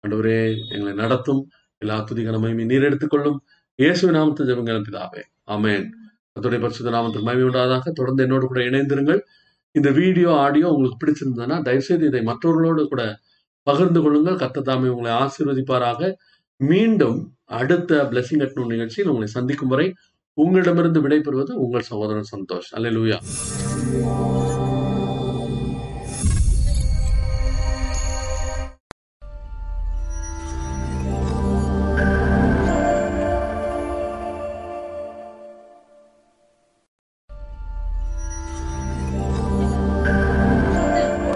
[0.03, 0.37] அன்றுவரே
[0.73, 1.41] எங்களை நடத்தும்.
[1.81, 3.37] எல்லா துதிகன மகிமை நீர் எடுத்துக்கொள்ளும்
[3.79, 5.21] இயேசு நாமத்தை ஜெபங்கள் பிதாவே.
[5.53, 5.85] ஆமென்.
[6.33, 9.21] கர்த்தருடைய பரிசுத்த நாமத்துக்கு மகிமை உண்டாதாக தொடர்ந்து என்னோடு கூட இணைந்திருங்கள்.
[9.75, 13.03] இந்த வீடியோ ஆடியோ உங்களுக்கு பிடிச்சிருந்ததுன்னா தயவுசெய்து இதை மற்றவர்களோடு கூட
[13.67, 14.39] பகிர்ந்து கொள்ளுங்கள்.
[14.43, 16.11] கர்த்தர் உங்களை ஆசீர்வதிப்பாராக.
[16.57, 17.19] மீண்டும்
[17.59, 19.87] அடுத்த பிளஸிங் கட்டணும் நிகழ்ச்சியில் உங்களை சந்திக்கும் வரை
[20.37, 22.69] உங்களிடமிருந்து விடைபெறுவது உங்கள் சகோதரன் சந்தோஷ்.
[22.77, 23.19] அல்லேலூயா